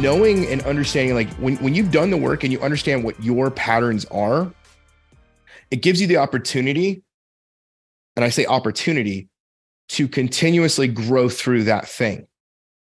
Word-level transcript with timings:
knowing 0.00 0.46
and 0.46 0.62
understanding 0.62 1.14
like 1.14 1.30
when, 1.34 1.56
when 1.56 1.74
you've 1.74 1.90
done 1.90 2.10
the 2.10 2.16
work 2.16 2.44
and 2.44 2.52
you 2.52 2.60
understand 2.60 3.04
what 3.04 3.22
your 3.22 3.50
patterns 3.50 4.04
are 4.06 4.52
it 5.70 5.82
gives 5.82 6.00
you 6.00 6.06
the 6.06 6.16
opportunity 6.16 7.02
and 8.16 8.24
i 8.24 8.28
say 8.28 8.46
opportunity 8.46 9.28
to 9.90 10.06
continuously 10.06 10.86
grow 10.86 11.28
through 11.28 11.64
that 11.64 11.88
thing. 11.88 12.28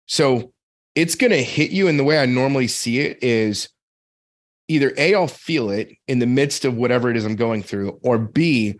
So 0.07 0.51
it's 0.93 1.15
going 1.15 1.31
to 1.31 1.41
hit 1.41 1.71
you 1.71 1.87
in 1.87 1.95
the 1.95 2.03
way 2.03 2.19
i 2.19 2.25
normally 2.25 2.67
see 2.67 2.99
it 2.99 3.23
is 3.23 3.69
either 4.67 4.93
a 4.97 5.15
i'll 5.15 5.27
feel 5.27 5.69
it 5.69 5.89
in 6.07 6.19
the 6.19 6.25
midst 6.25 6.65
of 6.65 6.75
whatever 6.75 7.09
it 7.09 7.15
is 7.15 7.23
i'm 7.23 7.37
going 7.37 7.63
through 7.63 7.97
or 8.03 8.17
b 8.17 8.77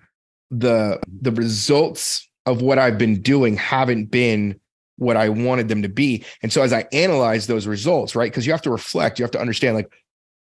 the 0.50 1.00
the 1.22 1.32
results 1.32 2.30
of 2.46 2.62
what 2.62 2.78
i've 2.78 2.98
been 2.98 3.22
doing 3.22 3.56
haven't 3.56 4.12
been 4.12 4.60
what 5.02 5.18
I 5.18 5.30
wanted 5.30 5.68
them 5.68 5.82
to 5.82 5.90
be. 5.90 6.24
And 6.44 6.54
so 6.54 6.62
as 6.62 6.72
I 6.72 6.86
analyze 6.94 7.48
those 7.48 7.66
results, 7.66 8.16
right? 8.16 8.32
Because 8.32 8.46
you 8.46 8.54
have 8.54 8.62
to 8.62 8.70
reflect, 8.70 9.18
you 9.18 9.24
have 9.24 9.32
to 9.32 9.42
understand 9.42 9.76
like, 9.76 9.92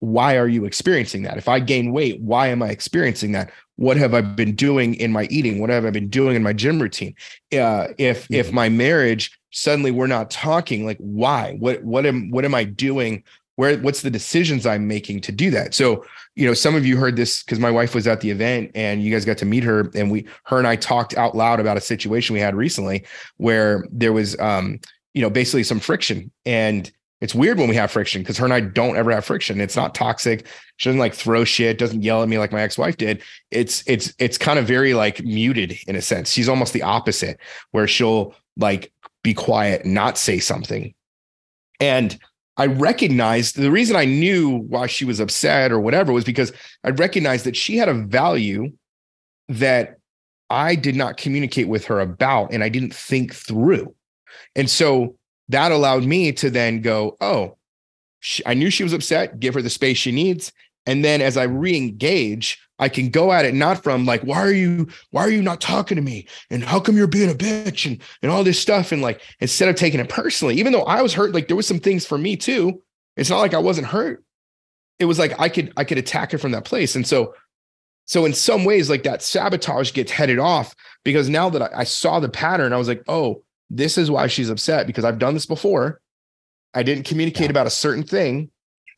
why 0.01 0.37
are 0.37 0.47
you 0.47 0.65
experiencing 0.65 1.23
that? 1.23 1.37
If 1.37 1.47
I 1.47 1.59
gain 1.59 1.91
weight, 1.91 2.21
why 2.21 2.47
am 2.47 2.61
I 2.61 2.69
experiencing 2.69 3.31
that? 3.31 3.51
What 3.77 3.97
have 3.97 4.13
I 4.13 4.21
been 4.21 4.53
doing 4.53 4.93
in 4.95 5.11
my 5.11 5.23
eating? 5.31 5.59
What 5.59 5.71
have 5.71 5.85
I 5.85 5.89
been 5.89 6.09
doing 6.09 6.35
in 6.35 6.43
my 6.43 6.53
gym 6.53 6.79
routine? 6.79 7.15
Uh, 7.51 7.87
if 7.97 8.23
mm-hmm. 8.23 8.35
if 8.35 8.51
my 8.51 8.69
marriage 8.69 9.31
suddenly 9.51 9.91
we're 9.91 10.07
not 10.07 10.29
talking, 10.29 10.85
like 10.85 10.97
why? 10.99 11.55
What 11.59 11.83
what 11.83 12.05
am 12.05 12.29
what 12.29 12.45
am 12.45 12.53
I 12.53 12.63
doing? 12.63 13.23
Where 13.61 13.77
what's 13.77 14.01
the 14.01 14.09
decisions 14.09 14.65
I'm 14.65 14.87
making 14.87 15.21
to 15.21 15.31
do 15.31 15.51
that? 15.51 15.75
So 15.75 16.03
you 16.35 16.47
know, 16.47 16.55
some 16.55 16.73
of 16.73 16.83
you 16.83 16.97
heard 16.97 17.15
this 17.15 17.43
because 17.43 17.59
my 17.59 17.69
wife 17.69 17.93
was 17.93 18.07
at 18.07 18.21
the 18.21 18.31
event 18.31 18.71
and 18.73 19.03
you 19.03 19.11
guys 19.11 19.23
got 19.23 19.37
to 19.37 19.45
meet 19.45 19.63
her, 19.63 19.91
and 19.93 20.09
we, 20.09 20.25
her 20.45 20.57
and 20.57 20.67
I 20.67 20.75
talked 20.77 21.15
out 21.15 21.35
loud 21.35 21.59
about 21.59 21.77
a 21.77 21.81
situation 21.81 22.33
we 22.33 22.39
had 22.39 22.55
recently 22.55 23.05
where 23.37 23.85
there 23.91 24.13
was, 24.13 24.39
um, 24.39 24.79
you 25.13 25.21
know, 25.21 25.29
basically 25.29 25.61
some 25.61 25.79
friction. 25.79 26.31
And 26.43 26.91
it's 27.19 27.35
weird 27.35 27.59
when 27.59 27.69
we 27.69 27.75
have 27.75 27.91
friction 27.91 28.23
because 28.23 28.39
her 28.39 28.45
and 28.45 28.53
I 28.53 28.61
don't 28.61 28.95
ever 28.95 29.11
have 29.11 29.25
friction. 29.25 29.61
It's 29.61 29.75
not 29.75 29.93
toxic. 29.93 30.47
She 30.77 30.89
doesn't 30.89 30.99
like 30.99 31.13
throw 31.13 31.43
shit, 31.43 31.77
doesn't 31.77 32.01
yell 32.01 32.23
at 32.23 32.29
me 32.29 32.39
like 32.39 32.51
my 32.51 32.61
ex-wife 32.61 32.97
did. 32.97 33.21
It's 33.51 33.83
it's 33.85 34.11
it's 34.17 34.39
kind 34.39 34.57
of 34.57 34.65
very 34.65 34.95
like 34.95 35.23
muted 35.23 35.77
in 35.85 35.95
a 35.95 36.01
sense. 36.01 36.31
She's 36.31 36.49
almost 36.49 36.73
the 36.73 36.81
opposite, 36.81 37.39
where 37.71 37.87
she'll 37.87 38.33
like 38.57 38.91
be 39.21 39.35
quiet, 39.35 39.85
not 39.85 40.17
say 40.17 40.39
something. 40.39 40.95
And 41.79 42.17
I 42.61 42.67
recognized 42.67 43.55
the 43.55 43.71
reason 43.71 43.95
I 43.95 44.05
knew 44.05 44.57
why 44.57 44.85
she 44.85 45.03
was 45.03 45.19
upset 45.19 45.71
or 45.71 45.79
whatever 45.79 46.13
was 46.13 46.23
because 46.23 46.53
I 46.83 46.91
recognized 46.91 47.43
that 47.47 47.55
she 47.55 47.75
had 47.75 47.89
a 47.89 47.95
value 47.95 48.73
that 49.49 49.97
I 50.47 50.75
did 50.75 50.95
not 50.95 51.17
communicate 51.17 51.67
with 51.67 51.85
her 51.85 51.99
about 51.99 52.53
and 52.53 52.63
I 52.63 52.69
didn't 52.69 52.93
think 52.93 53.33
through. 53.33 53.95
And 54.55 54.69
so 54.69 55.15
that 55.49 55.71
allowed 55.71 56.03
me 56.03 56.33
to 56.33 56.51
then 56.51 56.81
go, 56.81 57.17
oh, 57.19 57.57
she, 58.19 58.45
I 58.45 58.53
knew 58.53 58.69
she 58.69 58.83
was 58.83 58.93
upset, 58.93 59.39
give 59.39 59.55
her 59.55 59.63
the 59.63 59.69
space 59.71 59.97
she 59.97 60.11
needs. 60.11 60.51
And 60.85 61.05
then 61.05 61.21
as 61.21 61.37
I 61.37 61.43
re-engage, 61.43 62.59
I 62.79 62.89
can 62.89 63.09
go 63.09 63.31
at 63.31 63.45
it 63.45 63.53
not 63.53 63.83
from 63.83 64.05
like, 64.05 64.21
why 64.21 64.39
are 64.39 64.51
you, 64.51 64.87
why 65.11 65.21
are 65.21 65.29
you 65.29 65.43
not 65.43 65.61
talking 65.61 65.95
to 65.95 66.01
me? 66.01 66.27
And 66.49 66.63
how 66.63 66.79
come 66.79 66.97
you're 66.97 67.05
being 67.05 67.29
a 67.29 67.35
bitch 67.35 67.85
and, 67.85 68.01
and 68.23 68.31
all 68.31 68.43
this 68.43 68.59
stuff? 68.59 68.91
And 68.91 69.01
like, 69.01 69.21
instead 69.39 69.69
of 69.69 69.75
taking 69.75 69.99
it 69.99 70.09
personally, 70.09 70.55
even 70.55 70.73
though 70.73 70.83
I 70.83 71.01
was 71.01 71.13
hurt, 71.13 71.33
like 71.33 71.47
there 71.47 71.57
was 71.57 71.67
some 71.67 71.79
things 71.79 72.05
for 72.05 72.17
me 72.17 72.35
too. 72.35 72.81
It's 73.17 73.29
not 73.29 73.39
like 73.39 73.53
I 73.53 73.59
wasn't 73.59 73.87
hurt. 73.87 74.23
It 74.97 75.05
was 75.05 75.19
like 75.19 75.39
I 75.39 75.49
could, 75.49 75.71
I 75.77 75.83
could 75.83 75.99
attack 75.99 76.33
it 76.33 76.39
from 76.39 76.51
that 76.51 76.65
place. 76.65 76.95
And 76.95 77.05
so, 77.05 77.35
so 78.05 78.25
in 78.25 78.33
some 78.33 78.65
ways, 78.65 78.89
like 78.89 79.03
that 79.03 79.21
sabotage 79.21 79.93
gets 79.93 80.11
headed 80.11 80.39
off 80.39 80.75
because 81.03 81.29
now 81.29 81.49
that 81.51 81.61
I, 81.61 81.81
I 81.81 81.83
saw 81.83 82.19
the 82.19 82.29
pattern, 82.29 82.73
I 82.73 82.77
was 82.77 82.87
like, 82.87 83.03
oh, 83.07 83.43
this 83.69 83.97
is 83.97 84.09
why 84.09 84.27
she's 84.27 84.49
upset 84.49 84.87
because 84.87 85.05
I've 85.05 85.19
done 85.19 85.35
this 85.35 85.45
before. 85.45 86.01
I 86.73 86.83
didn't 86.83 87.05
communicate 87.05 87.45
yeah. 87.45 87.51
about 87.51 87.67
a 87.67 87.71
certain 87.71 88.03
thing 88.03 88.49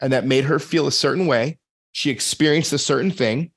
and 0.01 0.13
that 0.13 0.25
made 0.25 0.45
her 0.45 0.57
feel 0.57 0.87
a 0.87 0.91
certain 0.91 1.27
way. 1.27 1.59
She 1.93 2.09
experienced 2.09 2.73
a 2.73 2.77
certain 2.77 3.11
thing 3.11 3.51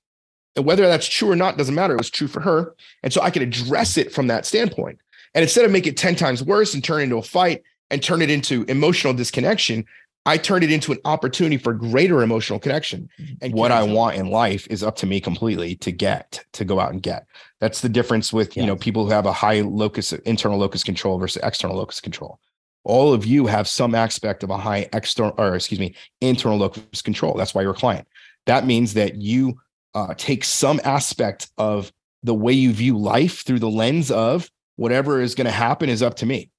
and 0.57 0.65
whether 0.65 0.87
that's 0.87 1.07
true 1.07 1.31
or 1.31 1.37
not 1.37 1.59
doesn't 1.59 1.75
matter. 1.75 1.95
It 1.95 1.99
was 1.99 2.11
true 2.11 2.29
for 2.29 2.41
her. 2.41 2.75
And 3.03 3.13
so 3.13 3.21
I 3.21 3.31
could 3.31 3.43
address 3.43 3.97
it 3.99 4.13
from 4.13 4.27
that 4.29 4.47
standpoint. 4.47 4.99
And 5.35 5.43
instead 5.43 5.67
of 5.67 5.71
make 5.71 5.87
it 5.87 5.99
10 5.99 6.17
times 6.17 6.43
worse 6.43 6.73
and 6.73 6.83
turn 6.83 7.01
it 7.01 7.05
into 7.05 7.19
a 7.19 7.23
fight 7.23 7.63
and 7.91 8.03
turn 8.03 8.23
it 8.23 8.31
into 8.31 8.65
emotional 8.65 9.13
disconnection, 9.13 9.85
I 10.25 10.39
turned 10.39 10.65
it 10.65 10.73
into 10.73 10.93
an 10.93 10.99
opportunity 11.05 11.59
for 11.59 11.75
greater 11.75 12.23
emotional 12.23 12.59
connection. 12.59 13.09
Mm-hmm. 13.21 13.35
And 13.43 13.55
what 13.55 13.71
I 13.71 13.83
want 13.83 14.17
in 14.17 14.29
life 14.29 14.67
is 14.71 14.83
up 14.83 14.97
to 14.97 15.07
me 15.07 15.21
completely 15.21 15.77
to 15.77 15.93
get, 15.93 16.45
to 16.55 16.65
go 16.65 16.81
out 16.81 16.91
and 16.91 17.03
get. 17.03 17.27
That's 17.61 17.83
the 17.83 17.89
difference 17.89 18.33
with, 18.33 18.57
yes. 18.57 18.57
you 18.57 18.67
know, 18.67 18.77
people 18.77 19.05
who 19.05 19.11
have 19.11 19.27
a 19.27 19.33
high 19.33 19.61
locus, 19.61 20.13
internal 20.13 20.59
locus 20.59 20.83
control 20.83 21.19
versus 21.19 21.43
external 21.45 21.77
locus 21.77 22.01
control. 22.01 22.41
All 22.83 23.13
of 23.13 23.27
you 23.27 23.47
have 23.47 23.69
some 23.69 23.95
aspect 23.95 24.43
of 24.43 24.51
a 24.51 24.57
high 24.57 24.89
external, 24.93 25.35
or 25.39 25.55
excuse 25.55 25.81
me, 25.81 25.95
internal 26.21 26.57
locus 26.57 27.03
control. 27.03 27.35
That's 27.35 27.55
why 27.55 27.63
you're 27.63 27.73
a 27.73 27.75
client. 27.75 28.09
That 28.47 28.67
means 28.67 28.95
that 28.95 29.17
you 29.17 29.59
uh, 29.95 30.15
take 30.15 30.45
some 30.45 30.81
aspect 30.85 31.51
of 31.59 31.93
the 32.23 32.35
way 32.35 32.53
you 32.53 32.73
view 32.73 32.99
life 32.99 33.45
through 33.45 33.61
the 33.61 33.71
lens 33.71 34.11
of 34.11 34.51
whatever 34.77 35.21
is 35.21 35.35
going 35.35 35.47
to 35.47 35.51
happen 35.51 35.89
is 35.89 36.03
up 36.03 36.17
to 36.17 36.27
me. 36.27 36.51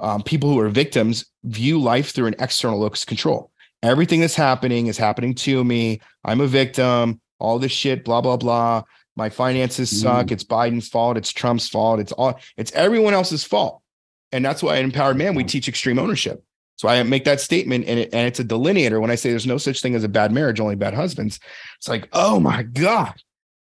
Um, 0.00 0.22
people 0.22 0.50
who 0.50 0.58
are 0.58 0.68
victims 0.68 1.26
view 1.44 1.80
life 1.80 2.12
through 2.12 2.26
an 2.26 2.34
external 2.38 2.80
locus 2.80 3.04
control. 3.04 3.50
Everything 3.82 4.20
that's 4.20 4.34
happening 4.34 4.86
is 4.86 4.98
happening 4.98 5.34
to 5.34 5.64
me. 5.64 6.00
I'm 6.24 6.40
a 6.40 6.46
victim. 6.46 7.20
All 7.38 7.58
this 7.58 7.72
shit, 7.72 8.04
blah 8.04 8.20
blah 8.20 8.36
blah. 8.36 8.82
My 9.16 9.28
finances 9.28 10.00
suck. 10.00 10.26
Mm. 10.26 10.32
It's 10.32 10.44
Biden's 10.44 10.88
fault. 10.88 11.16
It's 11.16 11.32
Trump's 11.32 11.68
fault. 11.68 12.00
It's 12.00 12.12
all. 12.12 12.38
It's 12.56 12.72
everyone 12.72 13.14
else's 13.14 13.44
fault. 13.44 13.82
And 14.30 14.44
that's 14.44 14.62
why 14.62 14.76
in 14.76 14.84
Empowered 14.86 15.16
Man 15.16 15.34
we 15.34 15.44
teach 15.44 15.68
extreme 15.68 15.98
ownership. 15.98 16.42
So 16.82 16.88
I 16.88 17.00
make 17.04 17.24
that 17.26 17.40
statement 17.40 17.84
and, 17.86 18.00
it, 18.00 18.12
and 18.12 18.26
it's 18.26 18.40
a 18.40 18.44
delineator 18.44 19.00
when 19.00 19.12
I 19.12 19.14
say 19.14 19.30
there's 19.30 19.46
no 19.46 19.56
such 19.56 19.80
thing 19.80 19.94
as 19.94 20.02
a 20.02 20.08
bad 20.08 20.32
marriage, 20.32 20.58
only 20.58 20.74
bad 20.74 20.94
husbands. 20.94 21.38
It's 21.78 21.86
like, 21.86 22.08
oh 22.12 22.40
my 22.40 22.64
God. 22.64 23.14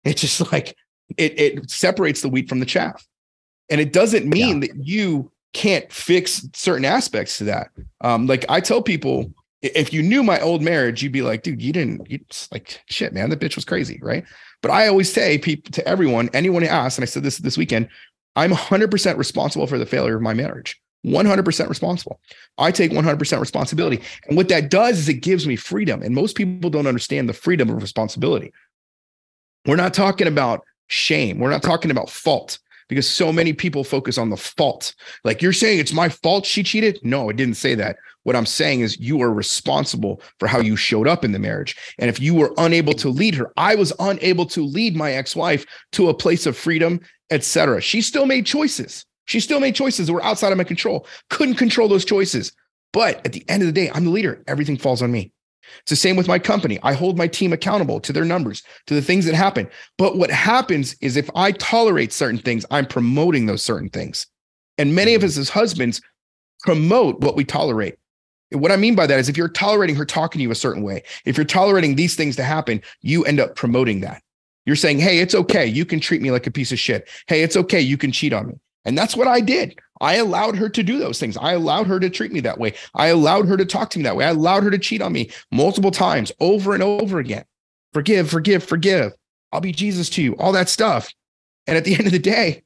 It's 0.05 0.23
just 0.23 0.51
like 0.53 0.75
it, 1.19 1.39
it 1.39 1.71
separates 1.71 2.23
the 2.23 2.31
wheat 2.31 2.49
from 2.49 2.61
the 2.61 2.65
chaff. 2.65 3.07
And 3.69 3.79
it 3.79 3.93
doesn't 3.93 4.27
mean 4.27 4.63
yeah. 4.63 4.69
that 4.69 4.87
you 4.87 5.31
can't 5.53 5.93
fix 5.93 6.49
certain 6.55 6.87
aspects 6.87 7.37
to 7.37 7.45
that. 7.45 7.69
Um, 8.01 8.27
like 8.27 8.47
I 8.49 8.59
tell 8.59 8.81
people, 8.81 9.31
if 9.61 9.93
you 9.93 10.03
knew 10.03 10.23
my 10.23 10.41
old 10.41 10.63
marriage, 10.63 11.03
you'd 11.03 11.13
be 11.13 11.21
like, 11.21 11.43
dude, 11.43 11.61
you 11.61 11.75
didn't, 11.75 12.11
you 12.11 12.21
like 12.51 12.81
shit, 12.87 13.13
man, 13.13 13.29
the 13.29 13.37
bitch 13.37 13.55
was 13.55 13.67
crazy, 13.67 13.99
right? 14.01 14.25
But 14.63 14.71
I 14.71 14.89
always 14.89 15.13
say 15.13 15.37
people 15.37 15.73
to 15.73 15.87
everyone, 15.87 16.31
anyone 16.33 16.63
who 16.63 16.69
asks, 16.69 16.97
and 16.97 17.03
I 17.03 17.07
said 17.07 17.23
this 17.23 17.37
this 17.37 17.59
weekend, 17.59 17.91
I'm 18.35 18.53
100% 18.53 19.19
responsible 19.19 19.67
for 19.67 19.77
the 19.77 19.85
failure 19.85 20.17
of 20.17 20.23
my 20.23 20.33
marriage. 20.33 20.80
100% 21.05 21.69
responsible. 21.69 22.21
I 22.59 22.71
take 22.71 22.91
100% 22.91 23.41
responsibility. 23.41 24.03
And 24.27 24.37
what 24.37 24.49
that 24.49 24.71
does 24.71 24.99
is 24.99 25.09
it 25.09 25.15
gives 25.15 25.47
me 25.47 25.57
freedom. 25.57 26.03
And 26.03 26.15
most 26.15 26.37
people 26.37 26.71
don't 26.71 26.87
understand 26.87 27.29
the 27.29 27.35
freedom 27.35 27.71
of 27.71 27.83
responsibility. 27.83 28.53
We're 29.67 29.77
not 29.77 29.95
talking 29.95 30.27
about 30.27 30.63
shame. 30.89 31.39
We're 31.39 31.51
not 31.51 31.63
talking 31.63 31.91
about 31.91 32.11
fault 32.11 32.59
because 32.89 33.09
so 33.09 33.33
many 33.33 33.53
people 33.53 33.85
focus 33.85 34.19
on 34.19 34.31
the 34.31 34.37
fault. 34.37 34.95
Like 35.25 35.41
you're 35.41 35.53
saying 35.53 35.79
it's 35.79 35.93
my 35.93 36.09
fault 36.09 36.45
she 36.45 36.63
cheated. 36.63 36.99
No, 37.03 37.31
I 37.31 37.33
didn't 37.33 37.57
say 37.57 37.75
that. 37.77 37.97
What 38.25 38.37
I'm 38.37 38.47
saying 38.47 38.81
is 38.81 38.99
you 38.99 39.23
are 39.23 39.33
responsible 39.33 40.21
for 40.39 40.47
how 40.47 40.61
you 40.61 40.77
showed 40.77 41.09
up 41.09 41.25
in 41.25 41.33
the 41.33 41.39
marriage. 41.39 41.77
And 41.99 42.11
if 42.11 42.21
you 42.21 42.35
were 42.35 42.53
unable 42.59 42.93
to 42.95 43.09
lead 43.09 43.35
her, 43.37 43.51
I 43.57 43.77
was 43.77 43.93
unable 43.99 44.45
to 44.47 44.65
lead 44.65 44.97
my 44.97 45.13
ex-wife 45.13 45.65
to 45.93 46.09
a 46.09 46.15
place 46.15 46.45
of 46.47 46.57
freedom, 46.57 47.01
etc. 47.31 47.81
She 47.81 48.03
still 48.03 48.27
made 48.27 48.45
choices. 48.45 49.07
She 49.31 49.39
still 49.39 49.61
made 49.61 49.77
choices 49.77 50.09
that 50.09 50.13
were 50.13 50.25
outside 50.25 50.51
of 50.51 50.59
my 50.59 50.65
control. 50.65 51.07
Couldn't 51.29 51.55
control 51.55 51.87
those 51.87 52.05
choices. 52.05 52.51
But 52.93 53.25
at 53.25 53.33
the 53.33 53.49
end 53.49 53.63
of 53.63 53.69
the 53.69 53.73
day, 53.73 53.89
I'm 53.95 54.05
the 54.05 54.11
leader. 54.11 54.43
Everything 54.49 54.77
falls 54.77 55.03
on 55.03 55.13
me. 55.13 55.31
It's 55.83 55.91
the 55.91 55.95
same 55.95 56.17
with 56.17 56.27
my 56.27 56.41
company. 56.41 56.81
I 56.83 56.95
hold 56.95 57.17
my 57.17 57.29
team 57.29 57.53
accountable 57.53 58.01
to 58.01 58.13
their 58.13 58.25
numbers, 58.25 58.65
to 58.89 58.95
the 58.95 59.01
things 59.01 59.27
that 59.27 59.37
happen. 59.37 59.71
But 59.99 60.19
what 60.19 60.33
happens 60.33 60.97
is 61.01 61.17
if 61.17 61.31
I 61.37 61.53
tolerate 61.53 62.13
certain 62.13 62.41
things, 62.41 62.67
I'm 62.73 62.87
promoting 62.87 63.47
those 63.47 63.63
certain 63.63 63.89
things. 63.89 64.27
And 64.79 64.97
many 64.97 65.15
of 65.15 65.23
us 65.23 65.39
as 65.39 65.49
husbands 65.49 66.01
promote 66.63 67.21
what 67.21 67.37
we 67.37 67.45
tolerate. 67.45 67.99
What 68.51 68.73
I 68.73 68.77
mean 68.77 68.97
by 68.97 69.07
that 69.07 69.21
is 69.21 69.29
if 69.29 69.37
you're 69.37 69.49
tolerating 69.49 69.95
her 69.95 70.05
talking 70.05 70.41
to 70.41 70.43
you 70.43 70.51
a 70.51 70.57
certain 70.57 70.83
way, 70.83 71.05
if 71.25 71.37
you're 71.37 71.47
tolerating 71.47 71.95
these 71.95 72.17
things 72.17 72.35
to 72.35 72.43
happen, 72.43 72.83
you 73.01 73.25
end 73.27 73.39
up 73.39 73.55
promoting 73.55 74.01
that. 74.01 74.25
You're 74.67 74.75
saying, 74.75 74.99
hey, 74.99 75.21
it's 75.21 75.37
okay. 75.37 75.67
You 75.67 75.85
can 75.85 76.01
treat 76.01 76.21
me 76.21 76.33
like 76.33 76.49
a 76.49 76.51
piece 76.51 76.73
of 76.73 76.81
shit. 76.81 77.09
Hey, 77.29 77.45
it's 77.45 77.57
okay. 77.57 77.81
You 77.81 77.97
can 77.97 78.11
cheat 78.11 78.33
on 78.33 78.49
me. 78.49 78.55
And 78.85 78.97
that's 78.97 79.17
what 79.17 79.29
I 79.29 79.41
did. 79.41 79.79
I 80.01 80.15
allowed 80.17 80.57
her 80.57 80.69
to 80.71 80.83
do 80.83 80.99
those 80.99 81.21
things. 81.21 81.37
I 81.37 81.53
allowed 81.53 81.87
her 81.87 82.01
to 82.01 82.09
treat 82.09 82.33
me 82.33 82.41
that 82.41 82.59
way. 82.59 82.75
I 82.95 83.09
allowed 83.09 83.47
her 83.49 83.57
to 83.57 83.67
talk 83.67 83.91
to 83.91 83.99
me 83.99 84.05
that 84.05 84.17
way. 84.17 84.25
I 84.25 84.31
allowed 84.31 84.63
her 84.63 84.71
to 84.71 84.79
cheat 84.79 85.03
on 85.03 85.13
me 85.13 85.31
multiple 85.51 85.91
times 85.91 86.33
over 86.41 86.73
and 86.73 86.83
over 86.83 87.19
again. 87.19 87.45
Forgive, 87.93 88.31
forgive, 88.31 88.65
forgive. 88.65 89.13
I'll 89.53 89.61
be 89.61 89.73
Jesus 89.73 90.09
to 90.11 90.23
you, 90.23 90.37
all 90.37 90.53
that 90.53 90.69
stuff. 90.69 91.13
And 91.67 91.77
at 91.77 91.85
the 91.85 91.95
end 91.99 92.07
of 92.07 92.13
the 92.13 92.19
day, 92.19 92.63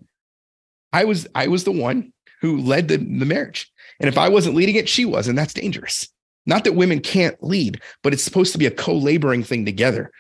I 0.93 1.05
was 1.05 1.26
I 1.34 1.49
was 1.49 1.64
the 1.64 1.72
one 1.72 2.12
who 2.40 2.58
led 2.58 2.88
the, 2.88 2.99
the 2.99 3.26
marriage. 3.26 3.72
And 4.00 4.08
if 4.08 4.19
I 4.19 4.28
wasn't 4.28 4.55
leading 4.55 4.76
it, 4.76 4.88
she 4.88 5.05
was, 5.05 5.28
and 5.28 5.37
that's 5.37 5.55
dangerous. 5.55 6.08
Not 6.46 6.64
that 6.64 6.75
women 6.75 7.00
can't 7.00 7.43
lead, 7.43 7.81
but 8.02 8.12
it's 8.12 8.22
supposed 8.22 8.52
to 8.52 8.58
be 8.58 8.66
a 8.66 8.70
co-laboring 8.70 9.43
thing 9.43 9.64
together. 9.64 10.11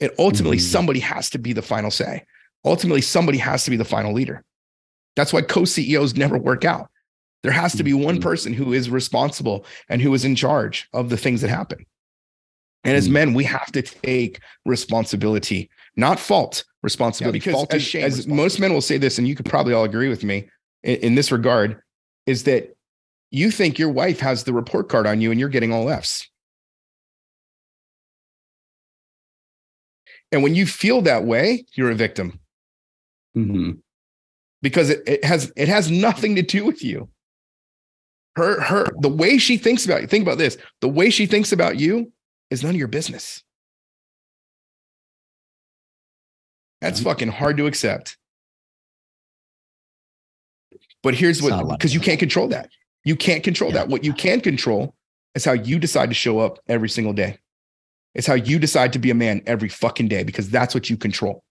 And 0.00 0.10
ultimately, 0.18 0.56
mm-hmm. 0.56 0.72
somebody 0.72 1.00
has 1.00 1.30
to 1.30 1.38
be 1.38 1.52
the 1.52 1.62
final 1.62 1.90
say. 1.90 2.24
Ultimately, 2.64 3.00
somebody 3.00 3.38
has 3.38 3.64
to 3.64 3.70
be 3.70 3.76
the 3.76 3.84
final 3.84 4.12
leader. 4.12 4.44
That's 5.16 5.32
why 5.32 5.42
co-CEOs 5.42 6.16
never 6.16 6.38
work 6.38 6.64
out. 6.64 6.88
There 7.42 7.52
has 7.52 7.74
to 7.76 7.82
be 7.82 7.92
one 7.92 8.16
mm-hmm. 8.16 8.22
person 8.22 8.52
who 8.52 8.72
is 8.72 8.88
responsible 8.88 9.64
and 9.88 10.00
who 10.00 10.14
is 10.14 10.24
in 10.24 10.36
charge 10.36 10.88
of 10.92 11.10
the 11.10 11.16
things 11.16 11.40
that 11.40 11.50
happen. 11.50 11.84
And 12.84 12.96
as 12.96 13.04
mm-hmm. 13.04 13.14
men, 13.14 13.34
we 13.34 13.44
have 13.44 13.70
to 13.72 13.82
take 13.82 14.40
responsibility, 14.64 15.70
not 15.96 16.18
fault, 16.18 16.64
responsibility. 16.82 17.38
Yeah, 17.38 17.40
because 17.40 17.54
fault 17.54 17.74
as, 17.74 17.82
shame, 17.82 18.04
as 18.04 18.26
most 18.26 18.60
men 18.60 18.72
will 18.72 18.80
say 18.80 18.98
this, 18.98 19.18
and 19.18 19.26
you 19.26 19.34
could 19.34 19.46
probably 19.46 19.72
all 19.72 19.84
agree 19.84 20.08
with 20.08 20.24
me 20.24 20.48
in, 20.82 20.96
in 20.96 21.14
this 21.14 21.30
regard, 21.30 21.80
is 22.26 22.44
that 22.44 22.76
you 23.30 23.50
think 23.50 23.78
your 23.78 23.90
wife 23.90 24.20
has 24.20 24.44
the 24.44 24.52
report 24.52 24.88
card 24.88 25.06
on 25.06 25.20
you 25.20 25.30
and 25.30 25.40
you're 25.40 25.48
getting 25.48 25.72
all 25.72 25.88
F's. 25.88 26.28
And 30.30 30.42
when 30.42 30.54
you 30.54 30.66
feel 30.66 31.02
that 31.02 31.24
way, 31.24 31.66
you're 31.74 31.90
a 31.90 31.94
victim. 31.94 32.40
Mm-hmm. 33.36 33.72
Because 34.62 34.90
it, 34.90 35.02
it 35.06 35.24
has 35.24 35.52
it 35.56 35.68
has 35.68 35.90
nothing 35.90 36.36
to 36.36 36.42
do 36.42 36.64
with 36.64 36.82
you. 36.82 37.08
Her 38.36 38.60
her 38.60 38.86
the 39.00 39.08
way 39.08 39.38
she 39.38 39.56
thinks 39.56 39.84
about 39.84 40.00
you, 40.00 40.06
think 40.06 40.22
about 40.22 40.38
this. 40.38 40.56
The 40.80 40.88
way 40.88 41.10
she 41.10 41.26
thinks 41.26 41.52
about 41.52 41.78
you 41.78 42.12
is 42.50 42.62
none 42.62 42.74
of 42.74 42.78
your 42.78 42.88
business. 42.88 43.42
That's 46.80 47.00
fucking 47.00 47.28
hard 47.28 47.56
to 47.58 47.66
accept. 47.66 48.16
But 51.02 51.14
here's 51.14 51.42
what 51.42 51.68
because 51.68 51.94
you 51.94 52.00
can't 52.00 52.18
control 52.18 52.48
that. 52.48 52.70
You 53.04 53.16
can't 53.16 53.42
control 53.42 53.70
yeah. 53.70 53.78
that. 53.78 53.88
What 53.88 54.04
you 54.04 54.12
can 54.12 54.40
control 54.40 54.94
is 55.34 55.44
how 55.44 55.52
you 55.52 55.78
decide 55.78 56.08
to 56.10 56.14
show 56.14 56.38
up 56.38 56.58
every 56.68 56.88
single 56.88 57.12
day. 57.12 57.38
It's 58.14 58.26
how 58.26 58.34
you 58.34 58.58
decide 58.58 58.92
to 58.92 58.98
be 58.98 59.10
a 59.10 59.14
man 59.14 59.42
every 59.46 59.68
fucking 59.68 60.08
day 60.08 60.22
because 60.22 60.50
that's 60.50 60.74
what 60.74 60.90
you 60.90 60.96
control. 60.96 61.42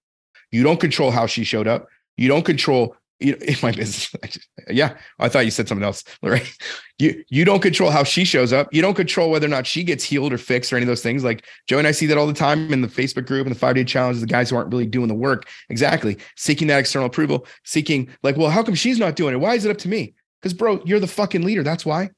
You 0.51 0.63
don't 0.63 0.79
control 0.79 1.11
how 1.11 1.25
she 1.25 1.43
showed 1.43 1.67
up. 1.67 1.87
You 2.17 2.27
don't 2.27 2.45
control 2.45 2.95
you 3.21 3.33
know, 3.33 3.37
in 3.47 3.55
my 3.61 3.71
business. 3.71 4.13
yeah, 4.69 4.97
I 5.19 5.29
thought 5.29 5.45
you 5.45 5.51
said 5.51 5.67
something 5.67 5.85
else, 5.85 6.03
right? 6.21 6.51
You 6.99 7.23
you 7.29 7.45
don't 7.45 7.63
control 7.63 7.89
how 7.89 8.03
she 8.03 8.23
shows 8.25 8.53
up. 8.53 8.71
You 8.71 8.83
don't 8.83 8.93
control 8.93 9.31
whether 9.31 9.47
or 9.47 9.49
not 9.49 9.65
she 9.65 9.83
gets 9.83 10.03
healed 10.03 10.31
or 10.31 10.37
fixed 10.37 10.71
or 10.71 10.75
any 10.75 10.83
of 10.83 10.87
those 10.87 11.01
things. 11.01 11.23
Like 11.23 11.43
Joe 11.67 11.79
and 11.79 11.87
I 11.87 11.93
see 11.93 12.05
that 12.05 12.15
all 12.15 12.27
the 12.27 12.33
time 12.33 12.71
in 12.71 12.81
the 12.81 12.87
Facebook 12.87 13.25
group 13.25 13.47
and 13.47 13.55
the 13.55 13.59
five 13.59 13.73
day 13.73 13.83
challenge. 13.83 14.19
The 14.19 14.27
guys 14.27 14.51
who 14.51 14.55
aren't 14.55 14.71
really 14.71 14.85
doing 14.85 15.07
the 15.07 15.15
work, 15.15 15.49
exactly, 15.71 16.19
seeking 16.37 16.67
that 16.67 16.77
external 16.77 17.07
approval, 17.07 17.47
seeking 17.63 18.07
like, 18.21 18.37
well, 18.37 18.51
how 18.51 18.61
come 18.61 18.75
she's 18.75 18.99
not 18.99 19.15
doing 19.15 19.33
it? 19.33 19.37
Why 19.37 19.55
is 19.55 19.65
it 19.65 19.71
up 19.71 19.79
to 19.79 19.87
me? 19.87 20.13
Because 20.39 20.53
bro, 20.53 20.79
you're 20.85 20.99
the 20.99 21.07
fucking 21.07 21.41
leader. 21.41 21.63
That's 21.63 21.87
why. 21.87 22.11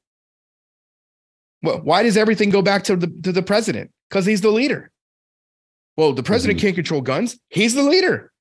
Well, 1.61 1.79
why 1.79 2.03
does 2.03 2.17
everything 2.17 2.49
go 2.49 2.61
back 2.61 2.83
to 2.83 2.97
the 2.97 3.07
to 3.23 3.31
the 3.31 3.41
president? 3.41 3.89
Because 4.09 4.25
he's 4.25 4.41
the 4.41 4.51
leader. 4.51 4.91
Well, 5.95 6.11
the 6.11 6.23
president 6.23 6.57
mm-hmm. 6.57 6.67
can't 6.67 6.75
control 6.75 6.99
guns. 6.99 7.39
He's 7.47 7.73
the 7.73 7.83
leader. 7.83 8.32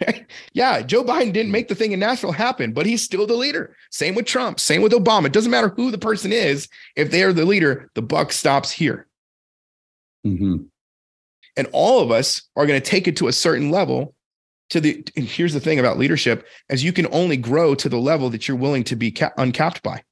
yeah, 0.52 0.82
Joe 0.82 1.04
Biden 1.04 1.32
didn't 1.32 1.52
make 1.52 1.68
the 1.68 1.74
thing 1.74 1.92
in 1.92 2.00
Nashville 2.00 2.32
happen, 2.32 2.72
but 2.72 2.86
he's 2.86 3.02
still 3.02 3.26
the 3.26 3.34
leader. 3.34 3.76
Same 3.90 4.14
with 4.14 4.26
Trump, 4.26 4.60
same 4.60 4.82
with 4.82 4.92
Obama. 4.92 5.26
It 5.26 5.32
doesn't 5.32 5.50
matter 5.50 5.68
who 5.68 5.90
the 5.90 5.98
person 5.98 6.32
is. 6.32 6.68
If 6.96 7.10
they 7.10 7.22
are 7.22 7.32
the 7.32 7.44
leader, 7.44 7.90
the 7.94 8.02
buck 8.02 8.32
stops 8.32 8.70
here. 8.70 9.06
Mm-hmm. 10.26 10.64
And 11.56 11.68
all 11.72 12.00
of 12.00 12.10
us 12.10 12.42
are 12.56 12.66
going 12.66 12.80
to 12.80 12.86
take 12.86 13.06
it 13.06 13.16
to 13.18 13.28
a 13.28 13.32
certain 13.32 13.70
level. 13.70 14.14
To 14.70 14.80
the 14.80 15.06
and 15.14 15.26
here's 15.26 15.52
the 15.52 15.60
thing 15.60 15.78
about 15.78 15.98
leadership: 15.98 16.46
as 16.70 16.82
you 16.82 16.92
can 16.92 17.06
only 17.12 17.36
grow 17.36 17.74
to 17.74 17.88
the 17.88 17.98
level 17.98 18.30
that 18.30 18.48
you're 18.48 18.56
willing 18.56 18.82
to 18.84 18.96
be 18.96 19.12
ca- 19.12 19.30
uncapped 19.36 19.82
by. 19.82 20.02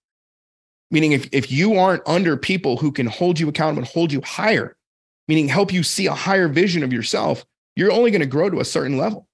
Meaning, 0.91 1.13
if 1.13 1.27
if 1.33 1.51
you 1.51 1.79
aren't 1.79 2.07
under 2.07 2.37
people 2.37 2.77
who 2.77 2.93
can 2.93 3.07
hold 3.07 3.41
you 3.41 3.49
accountable 3.49 3.81
and 3.81 3.89
hold 3.89 4.13
you 4.13 4.21
higher, 4.21 4.77
meaning 5.27 5.49
help 5.49 5.73
you 5.73 5.83
see 5.83 6.07
a 6.07 6.15
higher 6.15 6.49
vision 6.49 6.83
of 6.83 6.93
yourself, 6.93 7.47
you're 7.75 7.91
only 7.91 8.11
going 8.11 8.21
to 8.21 8.27
grow 8.27 8.51
to 8.51 8.61
a 8.61 8.65
certain 8.65 8.99
level 8.99 9.27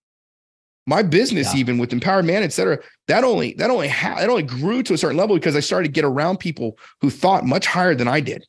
my 0.89 1.03
business 1.03 1.53
yeah. 1.53 1.61
even 1.61 1.79
with 1.79 1.93
empowered 1.93 2.25
man 2.25 2.43
et 2.43 2.53
cetera 2.53 2.79
that 3.07 3.23
only 3.23 3.53
that 3.55 3.71
only 3.71 3.89
ha- 3.89 4.17
that 4.17 4.31
only 4.31 4.43
grew 4.43 4.83
to 4.83 4.95
a 4.95 4.99
certain 4.99 5.19
level 5.19 5.37
because 5.37 5.55
i 5.55 5.61
started 5.61 5.89
to 5.89 5.93
get 5.93 6.05
around 6.05 6.39
people 6.39 6.79
who 7.01 7.11
thought 7.11 7.45
much 7.45 7.67
higher 7.67 7.95
than 7.95 8.09
i 8.09 8.21
did. 8.21 8.45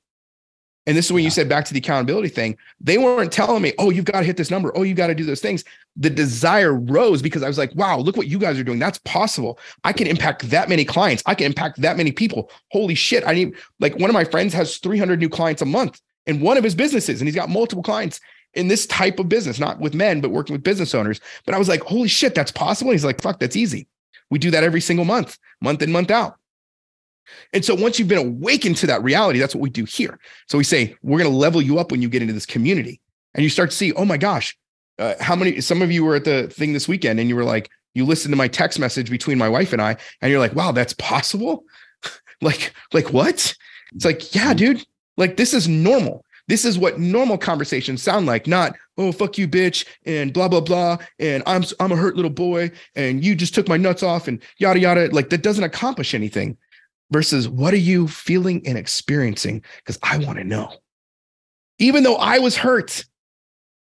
And 0.87 0.97
this 0.97 1.05
is 1.05 1.11
when 1.11 1.21
yeah. 1.21 1.27
you 1.27 1.31
said 1.31 1.47
back 1.47 1.65
to 1.65 1.73
the 1.73 1.79
accountability 1.79 2.29
thing 2.29 2.57
they 2.79 2.97
weren't 2.97 3.31
telling 3.31 3.61
me 3.61 3.73
oh 3.77 3.91
you've 3.91 4.05
got 4.05 4.21
to 4.21 4.25
hit 4.25 4.37
this 4.37 4.49
number. 4.49 4.75
Oh 4.75 4.83
you've 4.83 4.97
got 4.97 5.07
to 5.07 5.13
do 5.13 5.25
those 5.25 5.41
things. 5.41 5.63
The 5.97 6.09
desire 6.09 6.73
rose 6.73 7.21
because 7.21 7.43
i 7.43 7.47
was 7.47 7.59
like 7.59 7.75
wow 7.75 7.99
look 7.99 8.17
what 8.17 8.27
you 8.27 8.39
guys 8.39 8.57
are 8.57 8.63
doing. 8.63 8.79
That's 8.79 8.97
possible. 8.99 9.59
I 9.83 9.93
can 9.93 10.07
impact 10.07 10.49
that 10.49 10.69
many 10.69 10.85
clients. 10.85 11.21
I 11.25 11.35
can 11.35 11.45
impact 11.45 11.81
that 11.81 11.97
many 11.97 12.11
people. 12.11 12.49
Holy 12.71 12.95
shit 12.95 13.27
i 13.27 13.33
need 13.33 13.55
like 13.79 13.99
one 13.99 14.09
of 14.09 14.15
my 14.15 14.23
friends 14.23 14.53
has 14.53 14.77
300 14.77 15.19
new 15.19 15.29
clients 15.29 15.61
a 15.61 15.65
month 15.65 16.01
in 16.25 16.39
one 16.39 16.57
of 16.57 16.63
his 16.63 16.75
businesses 16.75 17.21
and 17.21 17.27
he's 17.27 17.35
got 17.35 17.49
multiple 17.49 17.83
clients 17.83 18.19
in 18.59 18.67
this 18.67 18.85
type 18.85 19.19
of 19.19 19.29
business, 19.29 19.57
not 19.57 19.79
with 19.79 19.93
men, 19.93 20.19
but 20.19 20.31
working 20.31 20.53
with 20.53 20.63
business 20.63 20.93
owners. 20.93 21.21
But 21.45 21.55
I 21.55 21.57
was 21.57 21.69
like, 21.69 21.81
holy 21.81 22.09
shit, 22.09 22.35
that's 22.35 22.51
possible. 22.51 22.91
He's 22.91 23.05
like, 23.05 23.21
fuck, 23.21 23.39
that's 23.39 23.55
easy. 23.55 23.87
We 24.29 24.37
do 24.37 24.51
that 24.51 24.63
every 24.63 24.81
single 24.81 25.05
month, 25.05 25.37
month 25.61 25.81
in, 25.81 25.91
month 25.91 26.11
out. 26.11 26.35
And 27.53 27.63
so 27.63 27.73
once 27.73 27.97
you've 27.97 28.07
been 28.07 28.17
awakened 28.17 28.75
to 28.77 28.87
that 28.87 29.01
reality, 29.01 29.39
that's 29.39 29.55
what 29.55 29.61
we 29.61 29.69
do 29.69 29.85
here. 29.85 30.19
So 30.47 30.57
we 30.57 30.63
say, 30.63 30.95
we're 31.01 31.19
going 31.19 31.31
to 31.31 31.37
level 31.37 31.61
you 31.61 31.79
up 31.79 31.91
when 31.91 32.01
you 32.01 32.09
get 32.09 32.21
into 32.21 32.33
this 32.33 32.45
community. 32.45 32.99
And 33.33 33.43
you 33.43 33.49
start 33.49 33.69
to 33.69 33.75
see, 33.75 33.93
oh 33.93 34.05
my 34.05 34.17
gosh, 34.17 34.57
uh, 34.97 35.13
how 35.19 35.35
many, 35.35 35.61
some 35.61 35.81
of 35.81 35.91
you 35.91 36.03
were 36.03 36.15
at 36.15 36.25
the 36.25 36.47
thing 36.49 36.73
this 36.73 36.87
weekend 36.87 37.19
and 37.19 37.29
you 37.29 37.35
were 37.35 37.43
like, 37.43 37.69
you 37.93 38.05
listened 38.05 38.31
to 38.33 38.37
my 38.37 38.47
text 38.47 38.79
message 38.79 39.09
between 39.09 39.37
my 39.37 39.49
wife 39.49 39.73
and 39.73 39.81
I, 39.81 39.95
and 40.21 40.31
you're 40.31 40.39
like, 40.39 40.55
wow, 40.55 40.71
that's 40.71 40.93
possible. 40.93 41.63
like, 42.41 42.73
like 42.93 43.13
what? 43.13 43.55
It's 43.95 44.05
like, 44.05 44.35
yeah, 44.35 44.53
dude, 44.53 44.85
like 45.17 45.37
this 45.37 45.53
is 45.53 45.67
normal. 45.67 46.25
This 46.49 46.65
is 46.65 46.79
what 46.79 46.99
normal 46.99 47.37
conversations 47.37 48.01
sound 48.01 48.25
like, 48.25 48.47
not, 48.47 48.75
oh, 48.97 49.11
fuck 49.11 49.37
you, 49.37 49.47
bitch, 49.47 49.85
and 50.07 50.33
blah, 50.33 50.47
blah, 50.47 50.61
blah. 50.61 50.97
And 51.19 51.43
I'm 51.45 51.63
I'm 51.79 51.91
a 51.91 51.95
hurt 51.95 52.15
little 52.15 52.31
boy, 52.31 52.71
and 52.95 53.23
you 53.23 53.35
just 53.35 53.53
took 53.53 53.67
my 53.67 53.77
nuts 53.77 54.01
off, 54.01 54.27
and 54.27 54.41
yada 54.57 54.79
yada. 54.79 55.09
Like 55.11 55.29
that 55.29 55.43
doesn't 55.43 55.63
accomplish 55.63 56.13
anything. 56.13 56.57
Versus 57.11 57.47
what 57.47 57.73
are 57.73 57.77
you 57.77 58.07
feeling 58.07 58.65
and 58.67 58.77
experiencing? 58.77 59.63
Because 59.77 59.97
I 60.03 60.17
want 60.19 60.37
to 60.37 60.43
know. 60.43 60.71
Even 61.79 62.03
though 62.03 62.17
I 62.17 62.39
was 62.39 62.55
hurt, 62.55 63.05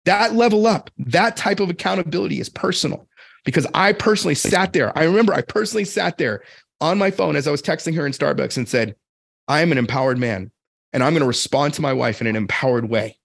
that 0.06 0.34
level 0.34 0.68
up, 0.68 0.90
that 0.98 1.36
type 1.38 1.60
of 1.60 1.70
accountability 1.70 2.40
is 2.40 2.50
personal 2.50 3.08
because 3.44 3.68
I 3.74 3.94
personally 3.94 4.36
sat 4.36 4.74
there. 4.74 4.98
I 4.98 5.04
remember 5.04 5.34
I 5.34 5.42
personally 5.42 5.86
sat 5.86 6.18
there 6.18 6.44
on 6.80 6.98
my 6.98 7.12
phone 7.12 7.36
as 7.36 7.48
I 7.48 7.52
was 7.52 7.62
texting 7.62 7.96
her 7.96 8.06
in 8.06 8.12
Starbucks 8.12 8.58
and 8.58 8.68
said, 8.68 8.96
I 9.48 9.62
am 9.62 9.72
an 9.72 9.78
empowered 9.78 10.18
man 10.18 10.52
and 10.94 11.04
I'm 11.04 11.14
going 11.14 11.22
to 11.22 11.28
respond 11.28 11.74
to 11.76 11.82
my 11.82 11.94
wife 11.94 12.22
in 12.22 12.28
an 12.28 12.36
empowered 12.36 12.90
way. 12.90 13.18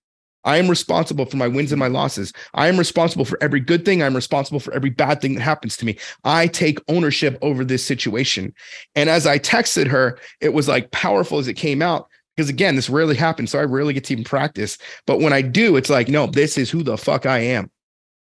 I 0.47 0.59
am 0.59 0.69
responsible 0.69 1.27
for 1.27 1.37
my 1.37 1.49
wins 1.49 1.73
and 1.73 1.79
my 1.81 1.89
losses. 1.89 2.33
I 2.55 2.69
am 2.69 2.79
responsible 2.79 3.25
for 3.25 3.37
every 3.43 3.59
good 3.59 3.85
thing. 3.85 4.01
I'm 4.01 4.15
responsible 4.15 4.61
for 4.61 4.73
every 4.73 4.91
bad 4.91 5.21
thing 5.21 5.35
that 5.35 5.41
happens 5.41 5.77
to 5.79 5.85
me. 5.85 5.99
I 6.23 6.47
take 6.47 6.79
ownership 6.87 7.37
over 7.43 7.65
this 7.65 7.85
situation. 7.85 8.55
And 8.95 9.11
as 9.11 9.27
I 9.27 9.41
texted 9.41 9.89
her, 9.89 10.19
it 10.41 10.55
was 10.55 10.69
like 10.69 10.93
powerful 10.93 11.39
as 11.39 11.49
it 11.49 11.55
came 11.55 11.83
out. 11.83 12.09
Because 12.37 12.49
again, 12.49 12.77
this 12.77 12.89
rarely 12.89 13.17
happens. 13.17 13.51
So 13.51 13.59
I 13.59 13.65
rarely 13.65 13.93
get 13.93 14.05
to 14.05 14.13
even 14.13 14.25
practice. 14.25 14.79
But 15.05 15.21
when 15.21 15.33
I 15.33 15.43
do, 15.43 15.75
it's 15.75 15.91
like, 15.91 16.09
no, 16.09 16.27
this 16.27 16.57
is 16.57 16.71
who 16.71 16.85
the 16.85 16.97
fuck 16.97 17.27
I 17.27 17.39
am. 17.39 17.71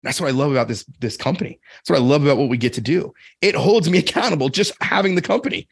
That's 0.01 0.19
what 0.19 0.27
I 0.27 0.31
love 0.31 0.51
about 0.51 0.67
this, 0.67 0.83
this 0.99 1.17
company. 1.17 1.59
That's 1.77 1.91
what 1.91 1.99
I 1.99 2.03
love 2.03 2.23
about 2.23 2.37
what 2.37 2.49
we 2.49 2.57
get 2.57 2.73
to 2.73 2.81
do. 2.81 3.13
It 3.41 3.55
holds 3.55 3.89
me 3.89 3.97
accountable 3.99 4.49
just 4.49 4.73
having 4.81 5.13
the 5.13 5.21
company. 5.21 5.67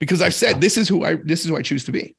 Because 0.00 0.22
I've 0.22 0.34
said 0.34 0.60
this 0.60 0.78
is 0.78 0.88
who 0.88 1.04
I 1.04 1.16
this 1.16 1.42
is 1.42 1.46
who 1.46 1.58
I 1.58 1.62
choose 1.62 1.84
to 1.84 1.92
be. 1.92 2.16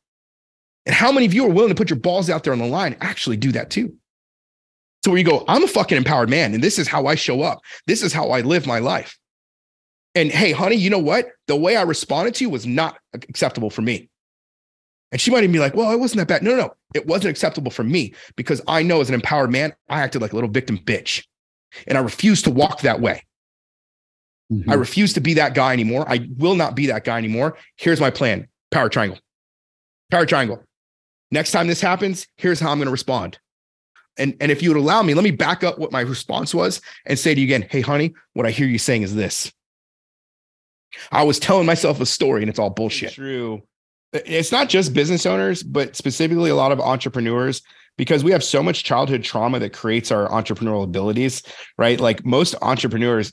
And 0.85 0.95
how 0.95 1.11
many 1.11 1.25
of 1.25 1.33
you 1.33 1.45
are 1.45 1.49
willing 1.49 1.69
to 1.69 1.75
put 1.75 1.89
your 1.89 1.99
balls 1.99 2.29
out 2.29 2.43
there 2.43 2.53
on 2.53 2.59
the 2.59 2.65
line? 2.65 2.97
Actually, 3.01 3.37
do 3.37 3.51
that 3.51 3.69
too. 3.69 3.95
So 5.03 5.11
where 5.11 5.17
you 5.17 5.25
go, 5.25 5.43
I'm 5.47 5.63
a 5.63 5.67
fucking 5.67 5.97
empowered 5.97 6.29
man, 6.29 6.53
and 6.53 6.63
this 6.63 6.77
is 6.77 6.87
how 6.87 7.07
I 7.07 7.15
show 7.15 7.41
up. 7.41 7.59
This 7.87 8.03
is 8.03 8.13
how 8.13 8.29
I 8.29 8.41
live 8.41 8.67
my 8.67 8.79
life. 8.79 9.17
And 10.13 10.31
hey, 10.31 10.51
honey, 10.51 10.75
you 10.75 10.89
know 10.89 10.99
what? 10.99 11.29
The 11.47 11.55
way 11.55 11.75
I 11.75 11.83
responded 11.83 12.35
to 12.35 12.43
you 12.43 12.49
was 12.49 12.65
not 12.65 12.97
acceptable 13.13 13.69
for 13.69 13.81
me. 13.81 14.09
And 15.11 15.19
she 15.19 15.31
might 15.31 15.39
even 15.39 15.51
be 15.51 15.59
like, 15.59 15.75
well, 15.75 15.91
it 15.91 15.99
wasn't 15.99 16.19
that 16.19 16.27
bad. 16.27 16.43
No, 16.43 16.51
no, 16.51 16.57
no. 16.57 16.73
It 16.93 17.05
wasn't 17.05 17.31
acceptable 17.31 17.71
for 17.71 17.83
me 17.83 18.13
because 18.35 18.61
I 18.67 18.83
know 18.83 19.01
as 19.01 19.09
an 19.09 19.15
empowered 19.15 19.51
man, 19.51 19.73
I 19.89 20.01
acted 20.01 20.21
like 20.21 20.33
a 20.33 20.35
little 20.35 20.49
victim 20.49 20.77
bitch. 20.77 21.25
And 21.87 21.97
I 21.97 22.01
refuse 22.01 22.41
to 22.43 22.51
walk 22.51 22.81
that 22.81 23.01
way. 23.01 23.23
Mm-hmm. 24.51 24.69
I 24.69 24.73
refuse 24.75 25.13
to 25.13 25.21
be 25.21 25.33
that 25.35 25.53
guy 25.53 25.73
anymore. 25.73 26.05
I 26.07 26.27
will 26.37 26.55
not 26.55 26.75
be 26.75 26.87
that 26.87 27.05
guy 27.05 27.17
anymore. 27.17 27.57
Here's 27.77 28.01
my 28.01 28.09
plan 28.09 28.47
power 28.71 28.89
triangle. 28.89 29.19
Power 30.11 30.25
triangle. 30.25 30.63
Next 31.31 31.51
time 31.51 31.67
this 31.67 31.81
happens, 31.81 32.27
here's 32.37 32.59
how 32.59 32.71
I'm 32.71 32.77
going 32.77 32.87
to 32.87 32.91
respond. 32.91 33.39
And, 34.17 34.35
and 34.41 34.51
if 34.51 34.61
you 34.61 34.69
would 34.69 34.77
allow 34.77 35.01
me, 35.01 35.13
let 35.13 35.23
me 35.23 35.31
back 35.31 35.63
up 35.63 35.79
what 35.79 35.91
my 35.91 36.01
response 36.01 36.53
was 36.53 36.81
and 37.05 37.17
say 37.17 37.33
to 37.33 37.39
you 37.39 37.47
again, 37.47 37.65
hey, 37.69 37.81
honey, 37.81 38.13
what 38.33 38.45
I 38.45 38.51
hear 38.51 38.67
you 38.67 38.77
saying 38.77 39.03
is 39.03 39.15
this. 39.15 39.51
I 41.11 41.23
was 41.23 41.39
telling 41.39 41.65
myself 41.65 42.01
a 42.01 42.05
story 42.05 42.41
and 42.41 42.49
it's 42.49 42.59
all 42.59 42.69
bullshit. 42.69 43.13
True. 43.13 43.61
It's 44.11 44.51
not 44.51 44.67
just 44.67 44.93
business 44.93 45.25
owners, 45.25 45.63
but 45.63 45.95
specifically 45.95 46.49
a 46.49 46.55
lot 46.55 46.73
of 46.73 46.81
entrepreneurs 46.81 47.61
because 47.97 48.23
we 48.23 48.31
have 48.31 48.43
so 48.43 48.61
much 48.61 48.83
childhood 48.83 49.23
trauma 49.23 49.59
that 49.59 49.71
creates 49.71 50.11
our 50.11 50.27
entrepreneurial 50.27 50.83
abilities, 50.83 51.43
right? 51.77 51.99
Like 51.99 52.25
most 52.25 52.55
entrepreneurs 52.61 53.31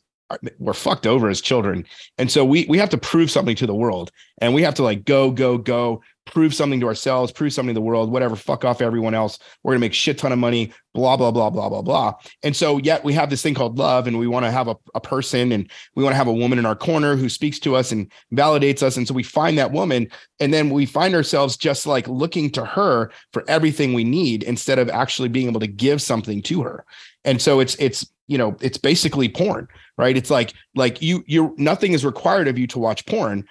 were 0.59 0.75
fucked 0.75 1.07
over 1.07 1.29
as 1.29 1.41
children. 1.41 1.87
And 2.19 2.31
so 2.31 2.45
we 2.45 2.67
we 2.69 2.79
have 2.79 2.91
to 2.91 2.99
prove 2.99 3.31
something 3.31 3.57
to 3.57 3.67
the 3.67 3.75
world 3.75 4.11
and 4.39 4.55
we 4.55 4.63
have 4.63 4.75
to 4.75 4.83
like 4.83 5.05
go 5.05 5.31
go 5.31 5.59
go 5.59 6.03
prove 6.29 6.55
something 6.55 6.81
to 6.81 6.87
ourselves, 6.87 7.33
prove 7.33 7.53
something 7.53 7.75
to 7.75 7.79
the 7.79 7.85
world, 7.85 8.13
whatever, 8.13 8.37
fuck 8.37 8.65
off 8.65 8.81
everyone 8.81 9.15
else. 9.15 9.39
We're 9.63 9.75
to 9.75 9.81
make 9.81 9.95
shit 9.95 10.19
ton 10.19 10.33
of 10.33 10.39
money, 10.39 10.73
blah, 10.95 11.17
blah, 11.17 11.31
blah, 11.31 11.51
blah, 11.51 11.69
blah, 11.69 11.83
blah. 11.83 12.15
And 12.43 12.55
so, 12.55 12.79
yet 12.79 13.03
we 13.03 13.15
have 13.15 13.31
this 13.31 13.43
thing 13.43 13.55
called 13.55 13.79
love, 13.79 14.07
and 14.07 14.19
we 14.19 14.27
want 14.27 14.45
to 14.45 14.51
have 14.51 14.69
a, 14.69 14.77
a 14.95 15.01
person 15.01 15.53
and 15.53 15.71
we 15.95 16.05
want 16.05 16.13
to 16.13 16.19
have 16.19 16.29
a 16.29 16.33
woman 16.33 16.59
in 16.59 16.67
our 16.67 16.77
corner 16.77 17.17
who 17.17 17.29
speaks 17.29 17.59
to 17.61 17.75
us 17.75 17.93
and 17.93 18.13
validates 18.33 18.83
us. 18.83 18.97
And 18.97 19.09
so 19.09 19.15
we 19.15 19.23
find 19.23 19.59
that 19.59 19.73
woman, 19.73 20.09
and 20.39 20.53
then 20.53 20.71
we 20.71 20.87
find 20.87 21.15
ourselves 21.15 21.57
just 21.57 21.87
like 21.87 22.07
looking 22.07 22.51
to 22.51 22.65
her 22.65 23.11
for 23.33 23.45
everything 23.49 23.95
we 23.95 24.05
need 24.05 24.43
instead 24.43 24.79
of 24.79 24.89
actually 24.91 25.29
being 25.29 25.49
able 25.49 25.61
to 25.61 25.67
give 25.67 26.03
something 26.03 26.43
to 26.43 26.63
her. 26.63 26.85
And 27.25 27.41
so 27.41 27.61
it's, 27.61 27.75
it's, 27.77 28.07
you 28.29 28.39
know, 28.39 28.57
it's 28.61 28.79
basically 28.79 29.29
porn, 29.29 29.67
right? 29.97 30.17
It's 30.17 30.31
like, 30.31 30.55
like 30.75 31.03
you, 31.03 31.25
you, 31.27 31.55
nothing 31.59 31.93
is 31.93 32.05
required 32.05 32.47
of 32.47 32.59
you 32.59 32.67
to 32.69 32.79
watch 32.79 33.05
porn 33.07 33.47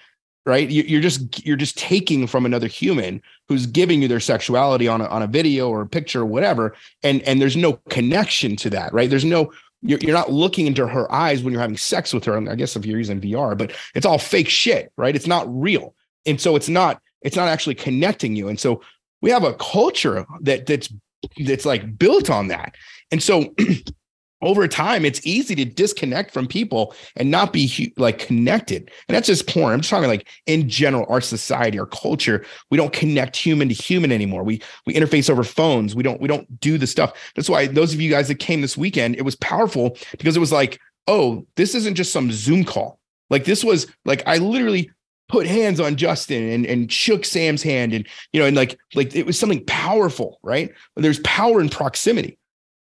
right? 0.47 0.71
You're 0.71 1.01
just 1.01 1.45
you're 1.45 1.57
just 1.57 1.77
taking 1.77 2.25
from 2.25 2.45
another 2.45 2.67
human 2.67 3.21
who's 3.49 3.65
giving 3.65 4.01
you 4.01 4.07
their 4.07 4.21
sexuality 4.21 4.87
on 4.87 5.01
a, 5.01 5.05
on 5.07 5.21
a 5.21 5.27
video 5.27 5.67
or 5.67 5.81
a 5.81 5.87
picture 5.87 6.21
or 6.21 6.25
whatever 6.25 6.73
and 7.03 7.21
and 7.23 7.41
there's 7.41 7.57
no 7.57 7.73
connection 7.89 8.55
to 8.55 8.69
that 8.69 8.93
right? 8.93 9.09
There's 9.09 9.25
no 9.25 9.51
you're, 9.81 9.99
you're 9.99 10.13
not 10.13 10.31
looking 10.31 10.65
into 10.65 10.87
her 10.87 11.11
eyes 11.11 11.43
when 11.43 11.51
you're 11.51 11.61
having 11.61 11.77
sex 11.77 12.13
with 12.13 12.23
her. 12.23 12.49
I 12.49 12.55
guess 12.55 12.77
if 12.77 12.85
you're 12.85 12.97
using 12.97 13.19
vr 13.19 13.57
but 13.57 13.73
it's 13.93 14.05
all 14.05 14.17
fake 14.17 14.47
shit 14.47 14.91
right? 14.95 15.15
It's 15.17 15.27
not 15.27 15.45
real. 15.49 15.93
And 16.25 16.39
so 16.39 16.55
it's 16.55 16.69
not 16.69 17.01
it's 17.21 17.35
not 17.35 17.49
actually 17.49 17.75
connecting 17.75 18.37
you. 18.37 18.47
And 18.47 18.57
so 18.57 18.81
we 19.21 19.29
have 19.31 19.43
a 19.43 19.53
culture 19.55 20.25
that 20.41 20.65
that's 20.65 20.91
that's 21.43 21.65
like 21.65 21.99
built 21.99 22.29
on 22.29 22.47
that. 22.47 22.73
And 23.11 23.21
so 23.21 23.53
over 24.41 24.67
time 24.67 25.03
it's 25.05 25.25
easy 25.25 25.55
to 25.55 25.65
disconnect 25.65 26.31
from 26.31 26.47
people 26.47 26.93
and 27.15 27.31
not 27.31 27.51
be 27.51 27.93
like 27.97 28.19
connected. 28.19 28.91
And 29.07 29.15
that's 29.15 29.27
just 29.27 29.47
porn. 29.47 29.73
I'm 29.73 29.81
just 29.81 29.89
talking 29.89 30.07
like 30.07 30.27
in 30.45 30.69
general 30.69 31.05
our 31.09 31.21
society 31.21 31.79
our 31.79 31.85
culture 31.85 32.45
we 32.69 32.77
don't 32.77 32.93
connect 32.93 33.35
human 33.35 33.69
to 33.69 33.73
human 33.73 34.11
anymore. 34.11 34.43
We 34.43 34.61
we 34.85 34.93
interface 34.93 35.29
over 35.29 35.43
phones. 35.43 35.95
We 35.95 36.03
don't 36.03 36.21
we 36.21 36.27
don't 36.27 36.59
do 36.59 36.77
the 36.77 36.87
stuff. 36.87 37.13
That's 37.35 37.49
why 37.49 37.67
those 37.67 37.93
of 37.93 38.01
you 38.01 38.09
guys 38.09 38.27
that 38.27 38.35
came 38.35 38.61
this 38.61 38.77
weekend 38.77 39.15
it 39.15 39.23
was 39.23 39.35
powerful 39.35 39.97
because 40.17 40.35
it 40.35 40.41
was 40.41 40.51
like 40.51 40.79
oh 41.07 41.45
this 41.55 41.73
isn't 41.73 41.95
just 41.95 42.13
some 42.13 42.31
zoom 42.31 42.63
call. 42.63 42.99
Like 43.29 43.45
this 43.45 43.63
was 43.63 43.87
like 44.05 44.23
i 44.27 44.37
literally 44.37 44.89
put 45.29 45.45
hands 45.45 45.81
on 45.81 45.97
Justin 45.97 46.49
and, 46.49 46.65
and 46.65 46.91
shook 46.91 47.25
Sam's 47.25 47.61
hand 47.61 47.93
and 47.93 48.07
you 48.31 48.39
know 48.39 48.45
and 48.45 48.55
like 48.55 48.79
like 48.95 49.15
it 49.15 49.25
was 49.25 49.37
something 49.37 49.65
powerful 49.65 50.39
right? 50.43 50.71
There's 50.95 51.19
power 51.19 51.59
in 51.59 51.69
proximity. 51.69 52.37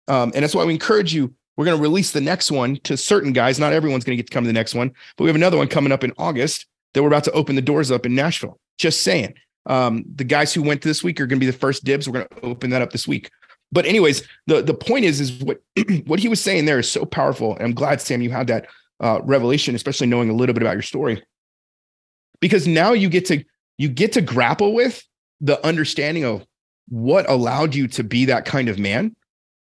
Um, 0.08 0.32
and 0.34 0.42
that's 0.42 0.54
why 0.54 0.64
we 0.64 0.74
encourage 0.74 1.14
you 1.14 1.34
we're 1.56 1.64
going 1.64 1.76
to 1.76 1.82
release 1.82 2.12
the 2.12 2.20
next 2.20 2.50
one 2.50 2.76
to 2.84 2.96
certain 2.96 3.32
guys. 3.32 3.58
Not 3.58 3.72
everyone's 3.72 4.04
going 4.04 4.16
to 4.16 4.22
get 4.22 4.26
to 4.26 4.32
come 4.32 4.44
to 4.44 4.48
the 4.48 4.52
next 4.52 4.74
one, 4.74 4.92
but 5.16 5.24
we 5.24 5.28
have 5.28 5.36
another 5.36 5.56
one 5.56 5.68
coming 5.68 5.92
up 5.92 6.04
in 6.04 6.12
August 6.18 6.66
that 6.92 7.02
we're 7.02 7.08
about 7.08 7.24
to 7.24 7.32
open 7.32 7.56
the 7.56 7.62
doors 7.62 7.90
up 7.90 8.06
in 8.06 8.14
Nashville. 8.14 8.58
Just 8.78 9.02
saying. 9.02 9.34
Um, 9.66 10.04
the 10.14 10.24
guys 10.24 10.52
who 10.52 10.62
went 10.62 10.82
this 10.82 11.02
week 11.02 11.20
are 11.20 11.26
going 11.26 11.38
to 11.40 11.46
be 11.46 11.50
the 11.50 11.56
first 11.56 11.84
dibs. 11.84 12.08
We're 12.08 12.24
going 12.24 12.28
to 12.28 12.46
open 12.46 12.70
that 12.70 12.82
up 12.82 12.90
this 12.90 13.08
week. 13.08 13.30
But 13.72 13.86
anyways, 13.86 14.22
the 14.46 14.62
the 14.62 14.74
point 14.74 15.04
is, 15.04 15.20
is 15.20 15.42
what 15.42 15.60
what 16.04 16.20
he 16.20 16.28
was 16.28 16.40
saying 16.40 16.66
there 16.66 16.78
is 16.78 16.90
so 16.90 17.04
powerful. 17.04 17.56
And 17.56 17.64
I'm 17.64 17.74
glad, 17.74 18.00
Sam, 18.00 18.20
you 18.20 18.30
had 18.30 18.46
that 18.48 18.68
uh, 19.00 19.20
revelation, 19.22 19.74
especially 19.74 20.06
knowing 20.06 20.30
a 20.30 20.34
little 20.34 20.54
bit 20.54 20.62
about 20.62 20.74
your 20.74 20.82
story, 20.82 21.22
because 22.40 22.66
now 22.66 22.92
you 22.92 23.08
get 23.08 23.26
to 23.26 23.44
you 23.78 23.88
get 23.88 24.12
to 24.12 24.20
grapple 24.20 24.74
with 24.74 25.02
the 25.40 25.64
understanding 25.66 26.24
of 26.24 26.46
what 26.88 27.28
allowed 27.28 27.74
you 27.74 27.88
to 27.88 28.04
be 28.04 28.26
that 28.26 28.44
kind 28.44 28.68
of 28.68 28.78
man 28.78 29.16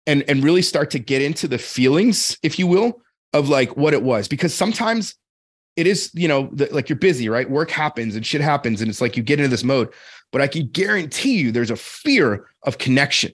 and 0.06 0.22
and 0.28 0.44
really 0.44 0.62
start 0.62 0.90
to 0.90 0.98
get 0.98 1.22
into 1.22 1.48
the 1.48 1.58
feelings 1.58 2.38
if 2.42 2.58
you 2.58 2.66
will 2.66 3.00
of 3.32 3.48
like 3.48 3.76
what 3.76 3.94
it 3.94 4.02
was. 4.02 4.28
Because 4.28 4.54
sometimes 4.54 5.14
it 5.76 5.86
is 5.86 6.10
you 6.14 6.28
know 6.28 6.48
the, 6.52 6.68
like 6.72 6.88
you're 6.88 6.98
busy 6.98 7.28
right? 7.28 7.48
Work 7.48 7.70
happens 7.70 8.16
and 8.16 8.24
shit 8.24 8.40
happens 8.40 8.80
and 8.80 8.90
it's 8.90 9.00
like 9.00 9.16
you 9.16 9.22
get 9.22 9.38
into 9.38 9.48
this 9.48 9.64
mode. 9.64 9.92
But 10.32 10.40
i 10.40 10.46
can 10.46 10.66
guarantee 10.68 11.34
you 11.38 11.52
there's 11.52 11.70
a 11.70 11.76
fear 11.76 12.46
of 12.62 12.78
connection. 12.78 13.32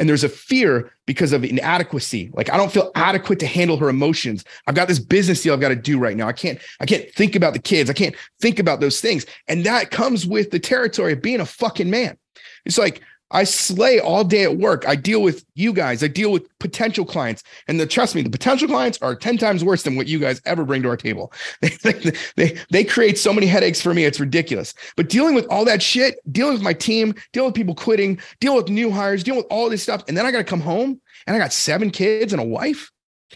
And 0.00 0.08
there's 0.08 0.22
a 0.22 0.28
fear 0.28 0.92
because 1.06 1.32
of 1.32 1.44
inadequacy. 1.44 2.30
Like 2.32 2.50
i 2.50 2.56
don't 2.56 2.72
feel 2.72 2.90
adequate 2.94 3.40
to 3.40 3.46
handle 3.46 3.76
her 3.78 3.88
emotions. 3.88 4.44
I've 4.66 4.74
got 4.74 4.88
this 4.88 4.98
business 4.98 5.42
deal 5.42 5.54
i've 5.54 5.60
got 5.60 5.68
to 5.68 5.76
do 5.76 5.98
right 5.98 6.16
now. 6.16 6.28
I 6.28 6.32
can't 6.32 6.58
i 6.80 6.86
can't 6.86 7.10
think 7.14 7.36
about 7.36 7.52
the 7.52 7.58
kids. 7.58 7.90
I 7.90 7.94
can't 7.94 8.14
think 8.40 8.58
about 8.58 8.80
those 8.80 9.00
things. 9.00 9.24
And 9.46 9.64
that 9.64 9.90
comes 9.90 10.26
with 10.26 10.50
the 10.50 10.60
territory 10.60 11.12
of 11.12 11.22
being 11.22 11.40
a 11.40 11.46
fucking 11.46 11.90
man. 11.90 12.18
It's 12.64 12.78
like 12.78 13.02
I 13.30 13.44
slay 13.44 14.00
all 14.00 14.24
day 14.24 14.42
at 14.42 14.56
work. 14.56 14.88
I 14.88 14.96
deal 14.96 15.20
with 15.20 15.44
you 15.54 15.72
guys. 15.72 16.02
I 16.02 16.08
deal 16.08 16.32
with 16.32 16.48
potential 16.58 17.04
clients. 17.04 17.42
And 17.66 17.78
the, 17.78 17.86
trust 17.86 18.14
me, 18.14 18.22
the 18.22 18.30
potential 18.30 18.68
clients 18.68 18.98
are 19.02 19.14
10 19.14 19.36
times 19.36 19.62
worse 19.62 19.82
than 19.82 19.96
what 19.96 20.06
you 20.06 20.18
guys 20.18 20.40
ever 20.46 20.64
bring 20.64 20.82
to 20.82 20.88
our 20.88 20.96
table. 20.96 21.32
They, 21.82 22.12
they, 22.36 22.58
they 22.70 22.84
create 22.84 23.18
so 23.18 23.32
many 23.32 23.46
headaches 23.46 23.80
for 23.80 23.94
me. 23.94 24.04
It's 24.04 24.20
ridiculous. 24.20 24.74
But 24.96 25.08
dealing 25.08 25.34
with 25.34 25.46
all 25.46 25.64
that 25.64 25.82
shit, 25.82 26.18
dealing 26.32 26.54
with 26.54 26.62
my 26.62 26.72
team, 26.72 27.14
dealing 27.32 27.48
with 27.48 27.54
people 27.54 27.74
quitting, 27.74 28.18
dealing 28.40 28.56
with 28.56 28.68
new 28.68 28.90
hires, 28.90 29.22
dealing 29.22 29.38
with 29.38 29.46
all 29.50 29.70
this 29.70 29.82
stuff. 29.82 30.02
And 30.08 30.16
then 30.16 30.26
I 30.26 30.30
got 30.30 30.38
to 30.38 30.44
come 30.44 30.60
home 30.60 31.00
and 31.26 31.36
I 31.36 31.38
got 31.38 31.52
seven 31.52 31.90
kids 31.90 32.32
and 32.32 32.40
a 32.40 32.44
wife 32.44 32.90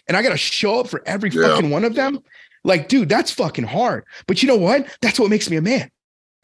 and 0.07 0.17
I 0.17 0.23
got 0.23 0.31
to 0.31 0.37
show 0.37 0.81
up 0.81 0.89
for 0.89 1.03
every 1.07 1.31
yeah. 1.31 1.43
fucking 1.43 1.71
one 1.71 1.85
of 1.85 1.95
them. 1.95 2.21
Like, 2.65 2.89
dude, 2.89 3.09
that's 3.09 3.31
fucking 3.31 3.65
hard. 3.65 4.05
But 4.27 4.43
you 4.43 4.49
know 4.49 4.57
what? 4.57 4.87
That's 5.01 5.19
what 5.19 5.31
makes 5.31 5.51
me 5.51 5.57
a 5.57 5.63
man. 5.63 5.91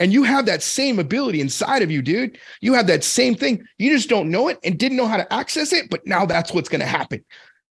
And 0.00 0.12
you 0.12 0.22
have 0.22 0.46
that 0.46 0.62
same 0.62 0.98
ability 0.98 1.40
inside 1.40 1.82
of 1.82 1.90
you, 1.90 2.02
dude. 2.02 2.38
You 2.60 2.74
have 2.74 2.86
that 2.86 3.02
same 3.02 3.34
thing. 3.34 3.66
You 3.78 3.90
just 3.90 4.08
don't 4.08 4.30
know 4.30 4.48
it 4.48 4.58
and 4.62 4.78
didn't 4.78 4.96
know 4.96 5.08
how 5.08 5.16
to 5.16 5.32
access 5.32 5.72
it, 5.72 5.90
but 5.90 6.06
now 6.06 6.24
that's 6.24 6.52
what's 6.52 6.68
going 6.68 6.80
to 6.80 6.86
happen. 6.86 7.24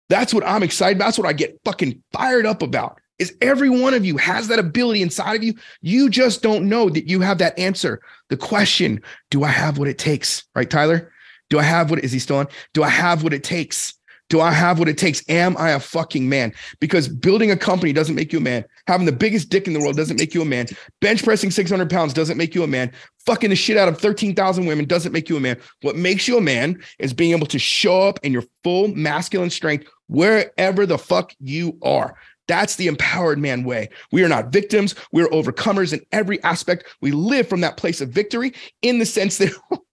That's 0.09 0.33
what 0.33 0.47
I'm 0.47 0.63
excited 0.63 0.97
about. 0.97 1.07
That's 1.07 1.19
what 1.19 1.29
I 1.29 1.33
get 1.33 1.61
fucking 1.65 2.03
fired 2.13 2.47
up 2.47 2.63
about. 2.63 2.99
Is 3.19 3.37
every 3.41 3.71
one 3.71 3.95
of 3.95 4.05
you 4.05 4.17
has 4.17 4.49
that 4.49 4.59
ability 4.59 5.01
inside 5.01 5.37
of 5.37 5.45
you. 5.45 5.55
You 5.83 6.11
just 6.11 6.43
don't 6.43 6.69
know 6.69 6.89
that 6.91 7.09
you 7.09 7.21
have 7.21 7.39
that 7.39 7.59
answer. 7.59 8.01
The 8.29 8.37
question, 8.37 9.03
do 9.31 9.45
I 9.45 9.49
have 9.49 9.79
what 9.79 9.89
it 9.89 9.99
takes? 9.99 10.45
Right, 10.55 10.69
Tyler? 10.69 11.13
Do 11.51 11.59
I 11.59 11.63
have 11.63 11.91
what 11.91 12.03
is 12.03 12.11
he 12.11 12.19
still 12.19 12.39
on? 12.39 12.49
Do 12.73 12.83
I 12.83 12.89
have 12.89 13.23
what 13.23 13.33
it 13.33 13.45
takes? 13.45 13.94
Do 14.31 14.41
I 14.41 14.53
have 14.53 14.79
what 14.79 14.89
it 14.89 14.99
takes? 14.99 15.23
Am 15.29 15.57
I 15.59 15.71
a 15.71 15.81
fucking 15.81 16.29
man? 16.29 16.53
Because 16.81 17.09
building 17.09 17.51
a 17.51 17.57
company 17.57 17.93
doesn't 17.93 18.15
make 18.15 18.33
you 18.33 18.39
a 18.39 18.43
man. 18.43 18.65
Having 18.87 19.07
the 19.07 19.13
biggest 19.13 19.51
dick 19.51 19.67
in 19.67 19.75
the 19.75 19.81
world 19.81 19.97
doesn't 19.97 20.19
make 20.19 20.35
you 20.35 20.43
a 20.43 20.47
man. 20.47 20.67
Bench 21.01 21.23
pressing 21.23 21.51
600 21.51 21.91
pounds 21.91 22.15
doesn't 22.15 22.39
make 22.39 22.55
you 22.55 22.63
a 22.63 22.67
man. 22.67 22.91
Fucking 23.27 23.51
the 23.51 23.57
shit 23.57 23.77
out 23.77 23.89
of 23.89 23.99
13,000 23.99 24.67
women 24.67 24.87
doesn't 24.87 25.13
make 25.13 25.29
you 25.29 25.37
a 25.37 25.41
man. 25.41 25.59
What 25.83 25.97
makes 25.97 26.27
you 26.27 26.39
a 26.39 26.41
man 26.41 26.83
is 26.99 27.13
being 27.13 27.33
able 27.33 27.47
to 27.47 27.59
show 27.59 28.03
up 28.03 28.19
in 28.23 28.33
your 28.33 28.45
full 28.63 28.89
masculine 28.89 29.51
strength 29.51 29.87
wherever 30.09 30.87
the 30.87 30.99
fuck 30.99 31.33
you 31.39 31.79
are. 31.83 32.15
That's 32.47 32.77
the 32.77 32.89
empowered 32.89 33.39
man 33.39 33.65
way. 33.65 33.89
We 34.13 34.23
are 34.23 34.29
not 34.29 34.53
victims. 34.53 34.95
We're 35.13 35.29
overcomers 35.29 35.93
in 35.93 36.01
every 36.13 36.43
aspect. 36.43 36.85
We 37.01 37.13
live 37.13 37.49
from 37.49 37.63
that 37.63 37.77
place 37.77 38.01
of 38.01 38.11
victory 38.11 38.53
in 38.83 38.99
the 38.99 39.07
sense 39.07 39.39
that 39.39 39.53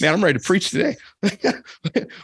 man, 0.00 0.12
I'm 0.12 0.22
ready 0.22 0.38
to 0.38 0.44
preach 0.44 0.70
today. 0.70 0.96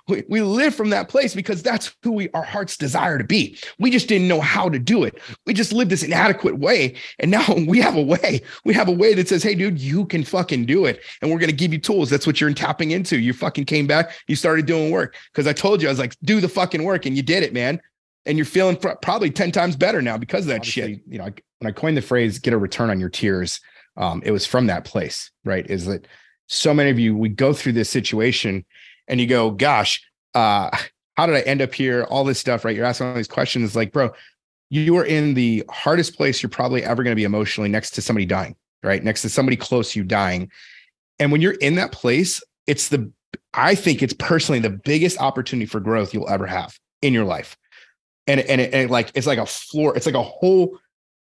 we, 0.09 0.25
we 0.29 0.43
live 0.43 0.75
from 0.75 0.91
that 0.91 1.09
place 1.09 1.35
because 1.35 1.62
that's 1.62 1.95
who 2.02 2.12
we 2.12 2.29
our 2.31 2.43
hearts 2.43 2.76
desire 2.76 3.19
to 3.19 3.25
be. 3.25 3.59
We 3.79 3.91
just 3.91 4.09
didn't 4.09 4.29
know 4.29 4.41
how 4.41 4.69
to 4.69 4.79
do 4.79 5.05
it. 5.05 5.21
We 5.47 5.55
just 5.55 5.73
lived 5.73 5.91
this 5.91 6.02
inadequate 6.02 6.59
way. 6.59 6.97
And 7.19 7.31
now 7.31 7.45
we 7.67 7.81
have 7.81 7.97
a 7.97 8.02
way. 8.02 8.43
We 8.64 8.75
have 8.75 8.88
a 8.88 8.93
way 8.93 9.14
that 9.14 9.29
says, 9.29 9.43
hey, 9.43 9.55
dude, 9.55 9.81
you 9.81 10.07
can 10.07 10.25
fucking 10.25 10.67
do 10.67 10.85
it. 10.85 11.00
And 11.21 11.31
we're 11.31 11.38
gonna 11.38 11.52
give 11.52 11.73
you 11.73 11.79
tools. 11.79 12.11
That's 12.11 12.26
what 12.26 12.41
you're 12.41 12.52
tapping 12.52 12.91
into. 12.91 13.19
You 13.19 13.33
fucking 13.33 13.64
came 13.64 13.87
back, 13.87 14.12
you 14.26 14.37
started 14.37 14.67
doing 14.67 14.91
work. 14.91 15.17
Because 15.33 15.47
I 15.47 15.52
told 15.52 15.81
you, 15.81 15.88
I 15.88 15.93
was 15.93 15.99
like, 15.99 16.17
do 16.23 16.41
the 16.41 16.49
fucking 16.49 16.83
work, 16.83 17.07
and 17.07 17.17
you 17.17 17.23
did 17.23 17.43
it, 17.43 17.52
man. 17.52 17.81
And 18.26 18.38
you're 18.38 18.45
feeling 18.45 18.76
pr- 18.76 18.91
probably 19.00 19.31
10 19.31 19.50
times 19.50 19.75
better 19.75 20.00
now 20.00 20.17
because 20.17 20.45
of 20.45 20.49
that 20.49 20.61
Obviously, 20.61 20.95
shit. 20.95 21.02
You 21.09 21.19
know, 21.19 21.25
when 21.59 21.69
I 21.69 21.73
coined 21.73 21.97
the 21.97 22.02
phrase 22.02 22.38
get 22.38 22.52
a 22.52 22.59
return 22.59 22.91
on 22.91 23.00
your 23.00 23.09
tears, 23.09 23.61
um, 23.97 24.23
it 24.25 24.31
was 24.31 24.47
from 24.47 24.67
that 24.69 24.85
place, 24.85 25.31
right? 25.45 25.69
Is 25.69 25.87
that 25.87 26.07
so 26.52 26.75
many 26.75 26.90
of 26.90 26.99
you, 26.99 27.16
we 27.16 27.30
go 27.30 27.52
through 27.52 27.73
this 27.73 27.88
situation 27.88 28.64
and 29.09 29.21
you 29.21 29.26
go, 29.26 29.50
gosh, 29.50 30.04
uh, 30.35 30.76
how 31.16 31.26
did 31.26 31.35
I 31.35 31.40
end 31.40 31.62
up 31.62 31.75
here? 31.75 32.04
All 32.04 32.25
this 32.25 32.38
stuff, 32.38 32.64
right? 32.64 32.76
You're 32.76 32.85
asking 32.85 33.06
all 33.06 33.14
these 33.14 33.26
questions 33.26 33.75
like, 33.75 33.90
bro, 33.90 34.11
you 34.68 34.97
are 34.99 35.04
in 35.04 35.35
the 35.35 35.64
hardest 35.71 36.16
place 36.16 36.42
you're 36.42 36.50
probably 36.50 36.85
ever 36.85 37.02
going 37.02 37.12
to 37.12 37.16
be 37.16 37.25
emotionally 37.25 37.71
next 37.71 37.90
to 37.92 38.02
somebody 38.02 38.26
dying, 38.26 38.54
right? 38.82 39.02
Next 39.02 39.23
to 39.23 39.30
somebody 39.30 39.56
close 39.56 39.92
to 39.92 39.99
you 39.99 40.04
dying. 40.04 40.50
And 41.18 41.32
when 41.32 41.40
you're 41.40 41.52
in 41.52 41.76
that 41.76 41.92
place, 41.92 42.42
it's 42.66 42.88
the, 42.88 43.11
I 43.54 43.75
think 43.75 44.02
it's 44.02 44.14
personally 44.14 44.61
the 44.61 44.71
biggest 44.71 45.18
opportunity 45.18 45.66
for 45.66 45.80
growth 45.80 46.12
you'll 46.12 46.28
ever 46.28 46.47
have 46.47 46.78
in 47.00 47.14
your 47.14 47.25
life. 47.25 47.56
And, 48.26 48.40
and, 48.40 48.61
it, 48.61 48.75
and 48.75 48.82
it 48.82 48.90
like, 48.90 49.11
it's 49.14 49.26
like 49.26 49.38
a 49.38 49.47
floor, 49.47 49.97
it's 49.97 50.06
like 50.06 50.14
a 50.14 50.23
whole 50.23 50.78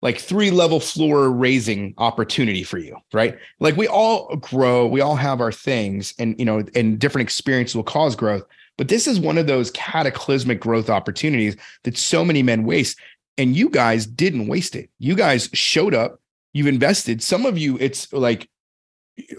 like 0.02 0.20
three 0.20 0.52
level 0.52 0.80
floor 0.80 1.32
raising 1.32 1.94
opportunity 1.98 2.64
for 2.64 2.78
you, 2.78 2.98
right? 3.14 3.38
Like 3.60 3.78
we 3.78 3.88
all 3.88 4.36
grow, 4.38 4.86
we 4.86 5.02
all 5.02 5.16
have 5.16 5.42
our 5.42 5.52
things, 5.52 6.14
and 6.20 6.38
you 6.38 6.46
know, 6.46 6.64
and 6.76 7.00
different 7.00 7.26
experiences 7.26 7.76
will 7.76 7.84
cause 7.84 8.16
growth. 8.16 8.44
But 8.78 8.90
this 8.90 9.08
is 9.08 9.20
one 9.20 9.38
of 9.38 9.48
those 9.48 9.72
cataclysmic 9.72 10.60
growth 10.60 10.90
opportunities 10.90 11.56
that 11.84 11.98
so 11.98 12.24
many 12.24 12.44
men 12.44 12.64
waste. 12.64 13.00
And 13.40 13.56
you 13.56 13.70
guys 13.70 14.06
didn't 14.06 14.48
waste 14.48 14.76
it. 14.76 14.90
You 15.00 15.16
guys 15.16 15.50
showed 15.54 15.94
up, 15.94 16.20
you've 16.54 16.68
invested. 16.68 17.22
Some 17.22 17.46
of 17.46 17.58
you, 17.58 17.78
it's 17.80 18.12
like, 18.14 18.50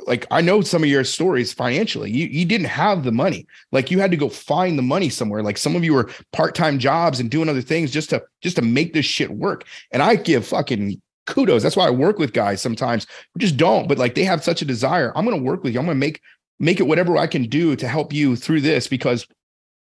like 0.06 0.26
I 0.30 0.40
know 0.40 0.60
some 0.60 0.82
of 0.82 0.88
your 0.88 1.04
stories 1.04 1.52
financially. 1.52 2.10
You 2.10 2.26
you 2.26 2.44
didn't 2.44 2.66
have 2.66 3.04
the 3.04 3.12
money. 3.12 3.46
Like 3.72 3.90
you 3.90 4.00
had 4.00 4.10
to 4.10 4.16
go 4.16 4.28
find 4.28 4.78
the 4.78 4.82
money 4.82 5.08
somewhere. 5.08 5.42
Like 5.42 5.58
some 5.58 5.76
of 5.76 5.84
you 5.84 5.94
were 5.94 6.10
part-time 6.32 6.78
jobs 6.78 7.20
and 7.20 7.30
doing 7.30 7.48
other 7.48 7.62
things 7.62 7.90
just 7.90 8.10
to 8.10 8.22
just 8.40 8.56
to 8.56 8.62
make 8.62 8.92
this 8.92 9.06
shit 9.06 9.30
work. 9.30 9.64
And 9.92 10.02
I 10.02 10.16
give 10.16 10.46
fucking 10.46 11.00
kudos. 11.26 11.62
That's 11.62 11.76
why 11.76 11.86
I 11.86 11.90
work 11.90 12.18
with 12.18 12.32
guys 12.32 12.60
sometimes 12.60 13.06
who 13.34 13.40
just 13.40 13.56
don't, 13.56 13.88
but 13.88 13.98
like 13.98 14.14
they 14.14 14.24
have 14.24 14.42
such 14.42 14.62
a 14.62 14.66
desire. 14.66 15.12
I'm 15.14 15.24
to 15.26 15.42
work 15.42 15.62
with 15.62 15.74
you. 15.74 15.80
I'm 15.80 15.86
to 15.86 15.94
make 15.94 16.20
make 16.58 16.80
it 16.80 16.86
whatever 16.86 17.16
I 17.16 17.26
can 17.26 17.44
do 17.44 17.76
to 17.76 17.88
help 17.88 18.12
you 18.12 18.34
through 18.34 18.62
this 18.62 18.88
because 18.88 19.26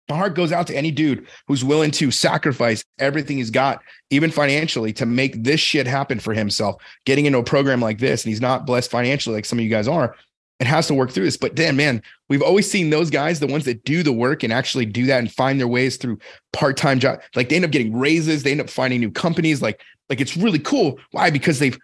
my 0.10 0.16
heart 0.16 0.36
goes 0.36 0.52
out 0.52 0.68
to 0.68 0.76
any 0.76 0.92
dude 0.92 1.28
who's 1.48 1.64
willing 1.64 1.92
to 1.92 2.12
sacrifice 2.12 2.84
everything 3.00 3.38
he's 3.38 3.50
got, 3.50 3.82
even 4.10 4.32
financially, 4.32 4.94
to 4.94 5.06
make 5.06 5.44
this 5.44 5.60
shit 5.60 5.88
happen 5.88 6.20
for 6.20 6.34
himself. 6.34 6.82
Getting 7.06 7.26
into 7.26 7.40
a 7.40 7.44
program 7.44 7.82
like 7.82 8.00
this, 8.00 8.24
and 8.24 8.30
he's 8.30 8.42
not 8.42 8.66
blessed 8.66 8.92
financially 8.92 9.36
like 9.36 9.46
some 9.46 9.60
of 9.60 9.64
you 9.64 9.70
guys 9.70 9.88
are, 9.88 10.16
and 10.60 10.68
has 10.68 10.88
to 10.88 10.94
work 10.94 11.12
through 11.12 11.26
this. 11.26 11.38
But 11.38 11.56
then, 11.56 11.76
man, 11.76 12.02
we've 12.30 12.42
always 12.42 12.70
seen 12.70 12.90
those 12.90 13.10
guys, 13.10 13.40
the 13.40 13.48
ones 13.48 13.66
that 13.66 13.84
do 13.84 14.02
the 14.04 14.14
work 14.14 14.44
and 14.44 14.54
actually 14.54 14.86
do 14.86 15.06
that 15.08 15.20
and 15.20 15.32
find 15.32 15.60
their 15.60 15.68
ways 15.68 15.98
through 15.98 16.20
part-time 16.54 17.00
job. 17.00 17.22
Like 17.36 17.50
they 17.50 17.58
end 17.58 17.66
up 17.66 17.72
getting 17.72 17.96
raises, 17.96 18.44
they 18.44 18.52
end 18.52 18.62
up 18.62 18.70
finding 18.70 19.00
new 19.00 19.12
companies. 19.12 19.62
Like, 19.62 19.82
like 20.10 20.22
it's 20.22 20.38
really 20.38 20.60
cool. 20.60 21.00
Why? 21.12 21.30
Because 21.30 21.60
they've 21.60 21.78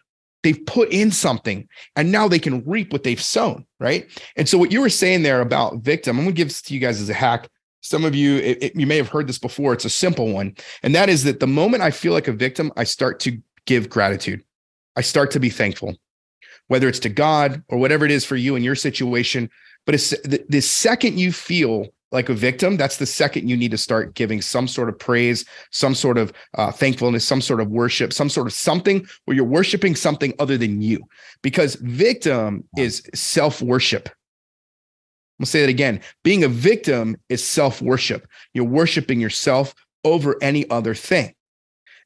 they've 0.44 0.65
put 0.65 0.89
in 0.89 1.10
something 1.10 1.68
and 1.96 2.12
now 2.12 2.27
they 2.27 2.38
can 2.38 2.63
reap 2.65 2.92
what 2.92 3.03
they've 3.03 3.22
sown 3.22 3.65
right 3.80 4.10
and 4.36 4.48
so 4.48 4.58
what 4.58 4.72
you 4.72 4.82
were 4.82 4.89
saying 4.89 5.24
there 5.24 5.42
about 5.42 5.77
victim 5.77 6.20
i'm 6.20 6.25
to 6.25 6.32
give 6.34 6.50
this 6.50 6.62
to 6.62 6.74
you 6.74 6.80
guys 6.80 7.01
as 7.01 7.10
a 7.10 7.13
hack 7.13 7.50
some 7.83 8.05
of 8.05 8.15
you, 8.15 8.37
it, 8.37 8.63
it, 8.63 8.75
you 8.75 8.87
may 8.87 8.95
have 8.95 9.09
heard 9.09 9.27
this 9.27 9.37
before. 9.37 9.73
It's 9.73 9.83
a 9.83 9.89
simple 9.89 10.31
one. 10.31 10.55
And 10.83 10.95
that 10.95 11.09
is 11.09 11.25
that 11.25 11.41
the 11.41 11.47
moment 11.47 11.83
I 11.83 11.91
feel 11.91 12.13
like 12.13 12.29
a 12.29 12.33
victim, 12.33 12.71
I 12.77 12.85
start 12.85 13.19
to 13.21 13.37
give 13.65 13.89
gratitude. 13.89 14.41
I 14.95 15.01
start 15.01 15.31
to 15.31 15.39
be 15.39 15.49
thankful, 15.49 15.95
whether 16.67 16.87
it's 16.87 16.99
to 16.99 17.09
God 17.09 17.61
or 17.67 17.77
whatever 17.77 18.05
it 18.05 18.11
is 18.11 18.23
for 18.23 18.37
you 18.37 18.55
in 18.55 18.63
your 18.63 18.75
situation. 18.75 19.49
But 19.85 19.95
it's 19.95 20.11
the, 20.11 20.45
the 20.47 20.61
second 20.61 21.19
you 21.19 21.33
feel 21.33 21.87
like 22.13 22.29
a 22.29 22.33
victim, 22.33 22.77
that's 22.77 22.97
the 22.97 23.05
second 23.05 23.49
you 23.49 23.57
need 23.57 23.71
to 23.71 23.77
start 23.77 24.13
giving 24.13 24.39
some 24.39 24.67
sort 24.67 24.87
of 24.87 24.97
praise, 24.97 25.43
some 25.71 25.93
sort 25.93 26.17
of 26.17 26.31
uh, 26.53 26.71
thankfulness, 26.71 27.25
some 27.25 27.41
sort 27.41 27.59
of 27.59 27.69
worship, 27.69 28.13
some 28.13 28.29
sort 28.29 28.47
of 28.47 28.53
something 28.53 29.05
where 29.25 29.35
you're 29.35 29.43
worshiping 29.43 29.95
something 29.95 30.33
other 30.39 30.57
than 30.57 30.81
you. 30.81 31.03
Because 31.41 31.75
victim 31.75 32.63
is 32.77 33.03
self 33.13 33.61
worship. 35.39 35.43
I'll 35.43 35.51
say 35.51 35.61
that 35.61 35.69
again. 35.69 36.01
Being 36.23 36.43
a 36.43 36.47
victim 36.47 37.17
is 37.29 37.43
self 37.43 37.81
worship. 37.81 38.27
You're 38.53 38.65
worshiping 38.65 39.19
yourself 39.19 39.73
over 40.03 40.37
any 40.41 40.69
other 40.69 40.95
thing. 40.95 41.33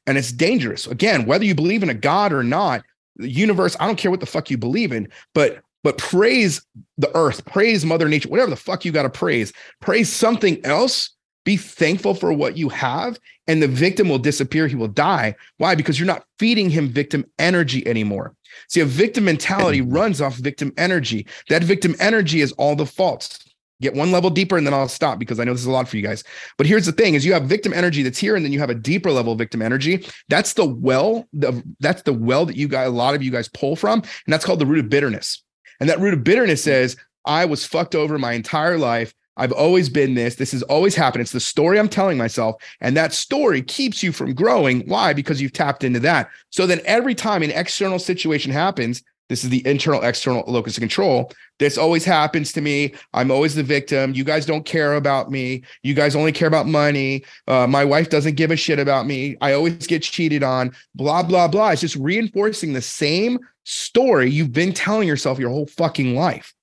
And 0.06 0.18
it's 0.18 0.32
dangerous. 0.32 0.88
Again, 0.88 1.26
whether 1.26 1.46
you 1.46 1.56
believe 1.56 1.84
in 1.84 1.90
a 1.90 1.94
God 1.94 2.32
or 2.32 2.44
not, 2.44 2.84
the 3.18 3.30
universe, 3.30 3.76
I 3.80 3.88
don't 3.88 3.98
care 3.98 4.12
what 4.12 4.20
the 4.20 4.26
fuck 4.26 4.50
you 4.50 4.58
believe 4.58 4.92
in, 4.92 5.10
but 5.34 5.62
but 5.84 5.98
praise 5.98 6.62
the 6.98 7.16
earth, 7.16 7.46
praise 7.46 7.86
mother 7.86 8.10
nature, 8.10 8.30
whatever 8.30 8.50
the 8.50 8.56
fuck 8.56 8.84
you 8.84 8.92
got 8.92 9.04
to 9.04 9.10
praise. 9.10 9.54
Praise 9.80 10.12
something 10.12 10.64
else. 10.66 11.12
Be 11.46 11.56
thankful 11.56 12.14
for 12.14 12.34
what 12.34 12.58
you 12.58 12.68
have 12.70 13.18
and 13.48 13.64
the 13.64 13.68
victim 13.68 14.10
will 14.10 14.20
disappear, 14.20 14.68
he 14.68 14.76
will 14.76 14.90
die. 14.90 15.36
Why? 15.58 15.76
Because 15.76 15.98
you're 15.98 16.08
not 16.08 16.26
feeding 16.38 16.70
him 16.70 16.90
victim 16.90 17.26
energy 17.40 17.88
anymore. 17.88 18.36
See, 18.70 18.82
a 18.82 18.86
victim 18.86 19.26
mentality 19.26 19.82
runs 19.98 20.22
off 20.22 20.36
victim 20.36 20.74
energy. 20.78 21.28
That 21.50 21.64
victim 21.64 21.96
energy 22.00 22.42
is 22.42 22.52
all 22.54 22.76
the 22.76 22.86
faults. 22.86 23.44
Get 23.80 23.94
one 23.94 24.12
level 24.12 24.32
deeper 24.32 24.58
and 24.58 24.66
then 24.66 24.74
I'll 24.74 24.88
stop 24.88 25.20
because 25.20 25.40
I 25.40 25.44
know 25.44 25.54
this 25.54 25.62
is 25.62 25.68
a 25.68 25.72
lot 25.72 25.88
for 25.88 25.98
you 25.98 26.04
guys. 26.04 26.24
But 26.58 26.66
here's 26.66 26.88
the 26.88 26.92
thing 26.92 27.14
is 27.14 27.24
you 27.24 27.34
have 27.34 27.44
victim 27.44 27.74
energy 27.74 28.02
that's 28.02 28.18
here 28.18 28.36
and 28.36 28.44
then 28.44 28.52
you 28.52 28.60
have 28.60 28.72
a 28.72 28.76
deeper 28.76 29.12
level 29.12 29.34
of 29.34 29.38
victim 29.38 29.62
energy. 29.62 30.08
That's 30.30 30.54
the 30.54 30.66
well, 30.66 31.28
the, 31.32 31.64
that's 31.80 32.02
the 32.02 32.14
well 32.14 32.48
that 32.48 32.56
you 32.56 32.68
guys, 32.68 32.88
a 32.88 32.92
lot 32.92 33.14
of 33.14 33.22
you 33.22 33.30
guys 33.30 33.48
pull 33.50 33.76
from. 33.76 34.00
And 34.00 34.34
that's 34.34 34.44
called 34.44 34.60
the 34.60 34.66
root 34.66 34.80
of 34.80 34.90
bitterness. 34.90 35.44
And 35.80 35.88
that 35.90 36.00
root 36.00 36.16
of 36.16 36.24
bitterness 36.24 36.62
mm. 36.62 36.66
says, 36.66 36.98
I 37.26 37.46
was 37.46 37.66
fucked 37.66 37.94
over 37.94 38.18
my 38.18 38.34
entire 38.34 38.80
life. 38.80 39.14
I've 39.38 39.52
always 39.52 39.88
been 39.88 40.16
this. 40.16 40.36
This 40.36 40.52
has 40.52 40.64
always 40.64 40.96
happened. 40.96 41.22
It's 41.22 41.32
the 41.32 41.40
story 41.40 41.80
I'm 41.80 41.88
telling 41.88 42.18
myself. 42.18 42.62
And 42.82 42.98
that 42.98 43.14
story 43.14 43.62
keeps 43.62 44.04
you 44.04 44.12
from 44.12 44.34
growing. 44.34 44.82
Why? 44.88 45.14
Because 45.14 45.42
you've 45.42 45.54
tapped 45.54 45.84
into 45.84 46.00
that. 46.02 46.30
So 46.50 46.68
then 46.68 46.82
every 46.86 47.16
time 47.16 47.44
an 47.44 47.52
external 47.52 48.00
situation 48.00 48.52
happens, 48.52 49.04
this 49.30 49.44
is 49.44 49.50
the 49.50 49.66
internal 49.68 50.02
external 50.04 50.44
locus 50.48 50.78
of 50.78 50.82
control. 50.82 51.32
This 51.60 51.78
always 51.78 52.06
happens 52.06 52.54
to 52.54 52.62
me. 52.62 52.94
I'm 53.14 53.30
always 53.30 53.56
the 53.56 53.64
victim. 53.64 54.14
You 54.14 54.24
guys 54.24 54.46
don't 54.46 54.66
care 54.66 54.96
about 54.96 55.30
me. 55.30 55.64
You 55.84 55.94
guys 55.94 56.16
only 56.16 56.32
care 56.32 56.48
about 56.48 56.66
money. 56.66 57.26
Uh, 57.48 57.68
my 57.68 57.84
wife 57.84 58.10
doesn't 58.10 58.36
give 58.36 58.52
a 58.52 58.56
shit 58.56 58.80
about 58.80 59.06
me. 59.06 59.36
I 59.42 59.54
always 59.54 59.86
get 59.86 60.04
cheated 60.04 60.44
on. 60.44 60.72
Blah, 60.96 61.24
blah, 61.24 61.48
blah. 61.48 61.72
It's 61.72 61.82
just 61.82 61.98
reinforcing 61.98 62.72
the 62.72 62.82
same 62.82 63.40
story 63.66 64.32
you've 64.32 64.54
been 64.54 64.72
telling 64.72 65.08
yourself 65.08 65.40
your 65.40 65.50
whole 65.50 65.68
fucking 65.68 66.16
life. 66.16 66.54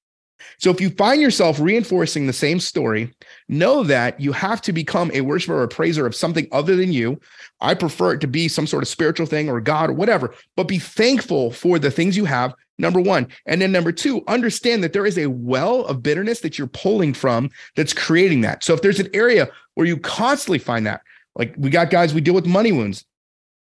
So 0.58 0.70
if 0.70 0.80
you 0.80 0.90
find 0.90 1.20
yourself 1.20 1.60
reinforcing 1.60 2.26
the 2.26 2.32
same 2.32 2.60
story, 2.60 3.12
know 3.48 3.84
that 3.84 4.20
you 4.20 4.32
have 4.32 4.60
to 4.62 4.72
become 4.72 5.10
a 5.12 5.20
worshiper 5.20 5.60
or 5.60 5.68
praiser 5.68 6.06
of 6.06 6.14
something 6.14 6.46
other 6.52 6.76
than 6.76 6.92
you. 6.92 7.20
I 7.60 7.74
prefer 7.74 8.14
it 8.14 8.20
to 8.22 8.26
be 8.26 8.48
some 8.48 8.66
sort 8.66 8.82
of 8.82 8.88
spiritual 8.88 9.26
thing 9.26 9.48
or 9.48 9.60
God 9.60 9.90
or 9.90 9.94
whatever, 9.94 10.34
but 10.56 10.68
be 10.68 10.78
thankful 10.78 11.50
for 11.50 11.78
the 11.78 11.90
things 11.90 12.16
you 12.16 12.24
have. 12.24 12.54
Number 12.76 13.00
one. 13.00 13.28
And 13.46 13.62
then 13.62 13.70
number 13.70 13.92
two, 13.92 14.24
understand 14.26 14.82
that 14.82 14.92
there 14.92 15.06
is 15.06 15.16
a 15.16 15.26
well 15.26 15.84
of 15.84 16.02
bitterness 16.02 16.40
that 16.40 16.58
you're 16.58 16.66
pulling 16.66 17.14
from 17.14 17.50
that's 17.76 17.92
creating 17.92 18.40
that. 18.40 18.64
So 18.64 18.74
if 18.74 18.82
there's 18.82 18.98
an 18.98 19.10
area 19.14 19.48
where 19.74 19.86
you 19.86 19.96
constantly 19.96 20.58
find 20.58 20.84
that, 20.86 21.02
like 21.36 21.54
we 21.56 21.70
got 21.70 21.90
guys, 21.90 22.12
we 22.12 22.20
deal 22.20 22.34
with 22.34 22.46
money 22.46 22.72
wounds 22.72 23.04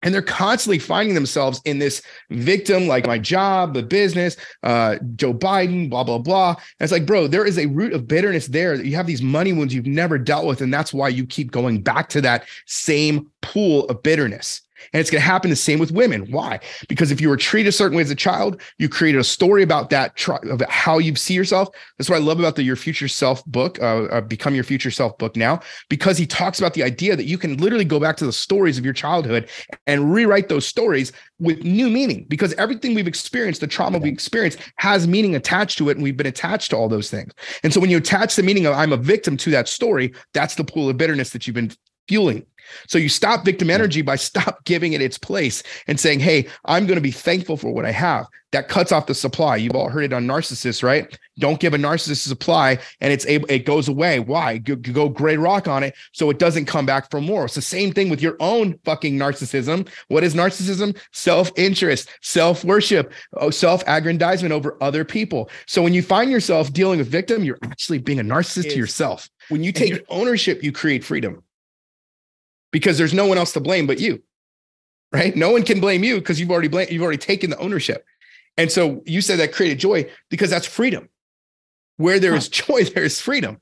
and 0.02 0.12
they're 0.12 0.22
constantly 0.22 0.78
finding 0.78 1.14
themselves 1.14 1.60
in 1.64 1.78
this 1.78 2.02
victim 2.30 2.86
like 2.86 3.06
my 3.06 3.18
job 3.18 3.74
the 3.74 3.82
business 3.82 4.36
uh, 4.62 4.96
joe 5.16 5.34
biden 5.34 5.88
blah 5.88 6.04
blah 6.04 6.18
blah. 6.18 6.50
And 6.50 6.58
it's 6.80 6.92
like 6.92 7.06
bro 7.06 7.26
there 7.26 7.46
is 7.46 7.58
a 7.58 7.66
root 7.66 7.92
of 7.92 8.08
bitterness 8.08 8.46
there. 8.48 8.76
That 8.76 8.86
you 8.86 8.96
have 8.96 9.06
these 9.06 9.22
money 9.22 9.52
wounds 9.52 9.74
you've 9.74 9.86
never 9.86 10.18
dealt 10.18 10.46
with 10.46 10.60
and 10.60 10.72
that's 10.72 10.92
why 10.92 11.08
you 11.08 11.26
keep 11.26 11.50
going 11.50 11.82
back 11.82 12.08
to 12.10 12.20
that 12.22 12.46
same 12.66 13.30
pool 13.40 13.86
of 13.88 14.02
bitterness 14.02 14.62
and 14.92 15.00
it's 15.00 15.10
going 15.10 15.20
to 15.20 15.26
happen 15.26 15.50
the 15.50 15.56
same 15.56 15.78
with 15.78 15.92
women. 15.92 16.30
Why? 16.30 16.60
Because 16.88 17.10
if 17.10 17.20
you 17.20 17.28
were 17.28 17.36
treated 17.36 17.68
a 17.68 17.72
certain 17.72 17.96
way 17.96 18.02
as 18.02 18.10
a 18.10 18.16
child, 18.16 18.60
you 18.78 18.88
created 18.88 19.18
a 19.18 19.24
story 19.24 19.62
about 19.62 19.90
that, 19.90 20.12
about 20.28 20.70
how 20.70 20.98
you 20.98 21.14
see 21.14 21.34
yourself. 21.34 21.68
That's 21.98 22.10
what 22.10 22.16
I 22.16 22.20
love 22.20 22.38
about 22.38 22.56
the 22.56 22.62
Your 22.62 22.76
Future 22.76 23.08
Self 23.08 23.44
book, 23.46 23.80
uh, 23.80 24.04
uh, 24.04 24.20
Become 24.20 24.54
Your 24.54 24.64
Future 24.64 24.90
Self 24.90 25.16
book 25.18 25.36
now, 25.36 25.60
because 25.88 26.18
he 26.18 26.26
talks 26.26 26.58
about 26.58 26.74
the 26.74 26.82
idea 26.82 27.16
that 27.16 27.24
you 27.24 27.38
can 27.38 27.56
literally 27.56 27.84
go 27.84 28.00
back 28.00 28.16
to 28.18 28.26
the 28.26 28.32
stories 28.32 28.78
of 28.78 28.84
your 28.84 28.94
childhood 28.94 29.48
and 29.86 30.12
rewrite 30.12 30.48
those 30.48 30.66
stories 30.66 31.12
with 31.38 31.62
new 31.64 31.90
meaning 31.90 32.24
because 32.28 32.52
everything 32.54 32.94
we've 32.94 33.08
experienced, 33.08 33.60
the 33.60 33.66
trauma 33.66 33.98
we 33.98 34.08
experienced, 34.08 34.58
has 34.76 35.08
meaning 35.08 35.34
attached 35.34 35.78
to 35.78 35.88
it. 35.88 35.96
And 35.96 36.02
we've 36.02 36.16
been 36.16 36.26
attached 36.26 36.70
to 36.70 36.76
all 36.76 36.88
those 36.88 37.10
things. 37.10 37.32
And 37.62 37.72
so 37.72 37.80
when 37.80 37.90
you 37.90 37.98
attach 37.98 38.36
the 38.36 38.42
meaning 38.42 38.66
of 38.66 38.74
I'm 38.74 38.92
a 38.92 38.96
victim 38.96 39.36
to 39.38 39.50
that 39.50 39.68
story, 39.68 40.12
that's 40.34 40.54
the 40.54 40.64
pool 40.64 40.88
of 40.88 40.96
bitterness 40.96 41.30
that 41.30 41.46
you've 41.46 41.54
been 41.54 41.72
fueling. 42.12 42.44
So 42.88 42.98
you 42.98 43.08
stop 43.08 43.42
victim 43.42 43.70
energy 43.70 44.02
by 44.02 44.16
stop 44.30 44.64
giving 44.64 44.92
it 44.92 45.00
its 45.00 45.16
place 45.16 45.62
and 45.86 45.98
saying, 45.98 46.20
"Hey, 46.20 46.46
I'm 46.66 46.86
going 46.86 46.96
to 46.96 47.02
be 47.02 47.10
thankful 47.10 47.56
for 47.56 47.72
what 47.72 47.86
I 47.86 47.90
have." 47.90 48.26
That 48.52 48.68
cuts 48.68 48.92
off 48.92 49.06
the 49.06 49.14
supply. 49.14 49.56
You've 49.56 49.74
all 49.74 49.88
heard 49.88 50.04
it 50.04 50.12
on 50.12 50.26
narcissists, 50.26 50.82
right? 50.82 51.18
Don't 51.38 51.58
give 51.58 51.72
a 51.72 51.78
narcissist 51.78 52.28
supply, 52.28 52.78
and 53.00 53.10
it's 53.10 53.24
able 53.24 53.50
it 53.50 53.64
goes 53.64 53.88
away. 53.88 54.20
Why? 54.20 54.58
Go, 54.58 54.76
go 54.76 55.08
gray 55.08 55.38
rock 55.38 55.68
on 55.68 55.82
it, 55.82 55.94
so 56.12 56.28
it 56.28 56.38
doesn't 56.38 56.66
come 56.66 56.84
back 56.84 57.10
for 57.10 57.22
more. 57.22 57.46
It's 57.46 57.54
the 57.54 57.62
same 57.62 57.92
thing 57.92 58.10
with 58.10 58.20
your 58.20 58.36
own 58.40 58.78
fucking 58.84 59.18
narcissism. 59.18 59.88
What 60.08 60.22
is 60.22 60.34
narcissism? 60.34 60.98
Self 61.12 61.50
interest, 61.56 62.10
self 62.20 62.62
worship, 62.62 63.10
oh, 63.38 63.48
self 63.48 63.82
aggrandizement 63.86 64.52
over 64.52 64.76
other 64.82 65.02
people. 65.02 65.48
So 65.66 65.80
when 65.82 65.94
you 65.94 66.02
find 66.02 66.30
yourself 66.30 66.74
dealing 66.74 66.98
with 66.98 67.08
victim, 67.08 67.44
you're 67.44 67.58
actually 67.62 67.98
being 67.98 68.20
a 68.20 68.24
narcissist 68.24 68.70
to 68.70 68.76
yourself. 68.76 69.30
When 69.48 69.64
you 69.64 69.72
take 69.72 70.04
ownership, 70.10 70.62
you 70.62 70.72
create 70.72 71.02
freedom 71.02 71.42
because 72.72 72.98
there's 72.98 73.14
no 73.14 73.26
one 73.26 73.38
else 73.38 73.52
to 73.52 73.60
blame 73.60 73.86
but 73.86 74.00
you. 74.00 74.22
Right? 75.12 75.36
No 75.36 75.50
one 75.50 75.62
can 75.62 75.78
blame 75.78 76.02
you 76.02 76.16
because 76.18 76.40
you've 76.40 76.50
already 76.50 76.68
blamed, 76.68 76.90
you've 76.90 77.02
already 77.02 77.18
taken 77.18 77.50
the 77.50 77.58
ownership. 77.58 78.04
And 78.56 78.70
so 78.70 79.02
you 79.06 79.20
said 79.20 79.38
that 79.38 79.52
created 79.52 79.78
joy 79.78 80.10
because 80.30 80.50
that's 80.50 80.66
freedom. 80.66 81.08
Where 81.98 82.18
there 82.18 82.34
is 82.34 82.48
joy, 82.48 82.84
there 82.84 83.04
is 83.04 83.20
freedom. 83.20 83.60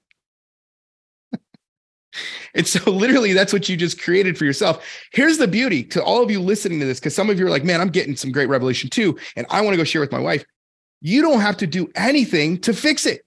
and 2.54 2.66
so 2.66 2.88
literally 2.90 3.32
that's 3.32 3.52
what 3.52 3.68
you 3.68 3.76
just 3.76 4.00
created 4.00 4.38
for 4.38 4.44
yourself. 4.44 4.86
Here's 5.12 5.38
the 5.38 5.48
beauty 5.48 5.82
to 5.84 6.02
all 6.02 6.22
of 6.22 6.30
you 6.30 6.40
listening 6.40 6.80
to 6.80 6.86
this, 6.86 7.00
because 7.00 7.14
some 7.14 7.30
of 7.30 7.38
you 7.38 7.46
are 7.46 7.50
like, 7.50 7.64
man, 7.64 7.80
I'm 7.80 7.90
getting 7.90 8.16
some 8.16 8.30
great 8.30 8.48
revelation 8.48 8.88
too. 8.90 9.18
And 9.36 9.46
I 9.50 9.60
want 9.60 9.74
to 9.74 9.78
go 9.78 9.84
share 9.84 10.00
with 10.00 10.12
my 10.12 10.20
wife. 10.20 10.44
You 11.00 11.22
don't 11.22 11.40
have 11.40 11.56
to 11.58 11.66
do 11.66 11.90
anything 11.96 12.60
to 12.60 12.72
fix 12.72 13.06
it 13.06 13.22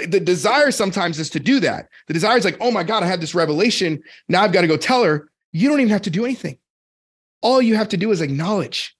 the, 0.00 0.06
the 0.06 0.20
desire 0.20 0.70
sometimes 0.70 1.18
is 1.18 1.30
to 1.30 1.40
do 1.40 1.60
that. 1.60 1.88
The 2.06 2.14
desire 2.14 2.36
is 2.36 2.44
like, 2.44 2.56
oh 2.60 2.70
my 2.70 2.82
God, 2.82 3.02
I 3.02 3.06
had 3.06 3.20
this 3.20 3.34
revelation. 3.34 4.02
Now 4.28 4.42
I've 4.42 4.52
got 4.52 4.62
to 4.62 4.66
go 4.66 4.76
tell 4.76 5.04
her. 5.04 5.28
You 5.52 5.68
don't 5.68 5.80
even 5.80 5.92
have 5.92 6.02
to 6.02 6.10
do 6.10 6.24
anything. 6.24 6.58
All 7.42 7.62
you 7.62 7.76
have 7.76 7.88
to 7.90 7.96
do 7.96 8.10
is 8.10 8.20
acknowledge. 8.20 8.96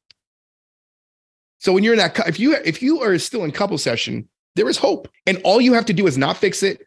So 1.58 1.72
when 1.72 1.82
you're 1.82 1.94
in 1.94 1.98
that, 1.98 2.18
if 2.28 2.38
you 2.38 2.54
if 2.64 2.82
you 2.82 3.00
are 3.02 3.18
still 3.18 3.44
in 3.44 3.50
couple 3.50 3.78
session, 3.78 4.28
there 4.54 4.68
is 4.68 4.78
hope, 4.78 5.08
and 5.26 5.40
all 5.44 5.60
you 5.60 5.72
have 5.72 5.86
to 5.86 5.92
do 5.92 6.06
is 6.06 6.16
not 6.16 6.36
fix 6.36 6.62
it, 6.62 6.86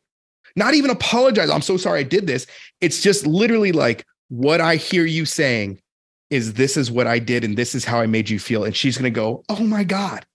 not 0.56 0.74
even 0.74 0.90
apologize. 0.90 1.50
I'm 1.50 1.62
so 1.62 1.78
sorry 1.78 2.00
I 2.00 2.04
did 2.04 2.28
this. 2.28 2.48
It's 2.82 3.02
just 3.02 3.28
literally 3.28 3.72
like 3.72 4.06
what 4.30 4.62
I 4.62 4.76
hear 4.76 5.06
you 5.06 5.26
saying 5.26 5.82
is 6.30 6.54
this 6.54 6.78
is 6.78 6.92
what 6.92 7.08
I 7.08 7.20
did 7.20 7.44
and 7.44 7.58
this 7.58 7.74
is 7.74 7.84
how 7.84 8.00
I 8.00 8.06
made 8.06 8.30
you 8.30 8.40
feel. 8.40 8.64
And 8.64 8.76
she's 8.76 8.98
to 8.98 9.10
go, 9.10 9.44
oh 9.50 9.64
my 9.64 9.84
God. 9.84 10.26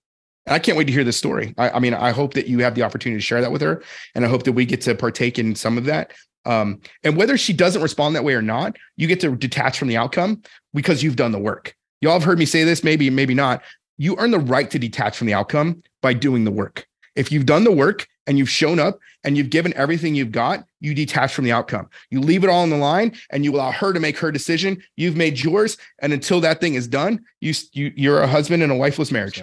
And 0.45 0.53
I 0.53 0.59
can't 0.59 0.77
wait 0.77 0.85
to 0.85 0.93
hear 0.93 1.03
this 1.03 1.17
story. 1.17 1.53
I, 1.57 1.71
I, 1.71 1.79
mean, 1.79 1.93
I 1.93 2.11
hope 2.11 2.33
that 2.35 2.47
you 2.47 2.59
have 2.59 2.75
the 2.75 2.83
opportunity 2.83 3.19
to 3.19 3.25
share 3.25 3.41
that 3.41 3.51
with 3.51 3.61
her. 3.61 3.83
And 4.13 4.25
I 4.25 4.27
hope 4.27 4.43
that 4.43 4.53
we 4.53 4.65
get 4.65 4.81
to 4.81 4.95
partake 4.95 5.39
in 5.39 5.55
some 5.55 5.77
of 5.77 5.85
that. 5.85 6.13
Um, 6.45 6.81
and 7.03 7.17
whether 7.17 7.37
she 7.37 7.53
doesn't 7.53 7.81
respond 7.81 8.15
that 8.15 8.23
way 8.23 8.33
or 8.33 8.41
not, 8.41 8.77
you 8.97 9.07
get 9.07 9.19
to 9.21 9.35
detach 9.35 9.79
from 9.79 9.87
the 9.87 9.97
outcome 9.97 10.43
because 10.73 11.01
you've 11.01 11.15
done 11.15 11.31
the 11.31 11.39
work. 11.39 11.75
Y'all 12.01 12.13
have 12.13 12.23
heard 12.23 12.37
me 12.37 12.45
say 12.45 12.63
this, 12.63 12.83
maybe, 12.83 13.09
maybe 13.09 13.33
not. 13.33 13.63
You 13.97 14.15
earn 14.19 14.31
the 14.31 14.39
right 14.39 14.69
to 14.69 14.77
detach 14.77 15.17
from 15.17 15.27
the 15.27 15.33
outcome 15.33 15.81
by 16.01 16.13
doing 16.13 16.43
the 16.43 16.51
work. 16.51 16.85
If 17.15 17.31
you've 17.31 17.45
done 17.45 17.63
the 17.63 17.71
work 17.71 18.07
and 18.27 18.37
you've 18.37 18.49
shown 18.49 18.79
up 18.79 18.99
and 19.23 19.37
you've 19.37 19.49
given 19.49 19.73
everything 19.75 20.15
you've 20.15 20.31
got, 20.31 20.65
you 20.81 20.93
detach 20.93 21.33
from 21.33 21.45
the 21.45 21.51
outcome. 21.51 21.89
You 22.09 22.19
leave 22.19 22.43
it 22.43 22.49
all 22.49 22.61
on 22.61 22.69
the 22.69 22.77
line 22.77 23.15
and 23.31 23.45
you 23.45 23.55
allow 23.55 23.71
her 23.71 23.93
to 23.93 23.99
make 23.99 24.17
her 24.17 24.31
decision. 24.31 24.83
You've 24.97 25.15
made 25.15 25.39
yours. 25.39 25.77
And 25.99 26.11
until 26.11 26.41
that 26.41 26.59
thing 26.59 26.75
is 26.75 26.87
done, 26.87 27.23
you, 27.39 27.53
you 27.71 27.93
you're 27.95 28.21
a 28.21 28.27
husband 28.27 28.61
in 28.61 28.69
a 28.69 28.75
wifeless 28.75 29.11
marriage. 29.11 29.41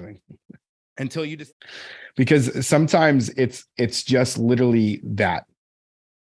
Until 0.98 1.24
you 1.24 1.36
just 1.36 1.54
because 2.16 2.66
sometimes 2.66 3.28
it's 3.30 3.64
it's 3.76 4.02
just 4.02 4.38
literally 4.38 5.00
that. 5.04 5.44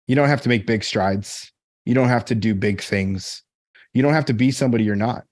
You 0.06 0.16
don't 0.16 0.28
have 0.28 0.42
to 0.42 0.48
make 0.48 0.66
big 0.66 0.82
strides. 0.82 1.52
You 1.84 1.94
don't 1.94 2.08
have 2.08 2.24
to 2.26 2.34
do 2.34 2.54
big 2.54 2.80
things. 2.80 3.42
You 3.94 4.02
don't 4.02 4.12
have 4.12 4.24
to 4.26 4.32
be 4.32 4.50
somebody 4.50 4.84
you're 4.84 4.96
not. 4.96 5.24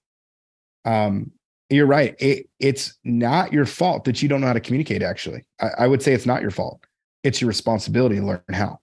Um, 0.85 1.31
you're 1.69 1.85
right. 1.85 2.15
It, 2.19 2.49
it's 2.59 2.97
not 3.03 3.53
your 3.53 3.65
fault 3.65 4.05
that 4.05 4.21
you 4.21 4.29
don't 4.29 4.41
know 4.41 4.47
how 4.47 4.53
to 4.53 4.59
communicate, 4.59 5.03
actually. 5.03 5.45
I, 5.61 5.69
I, 5.79 5.87
would 5.87 6.01
say 6.01 6.13
it's 6.13 6.25
not 6.25 6.41
your 6.41 6.51
fault. 6.51 6.83
It's 7.23 7.41
your 7.41 7.47
responsibility 7.47 8.15
to 8.15 8.25
learn 8.25 8.41
how. 8.51 8.79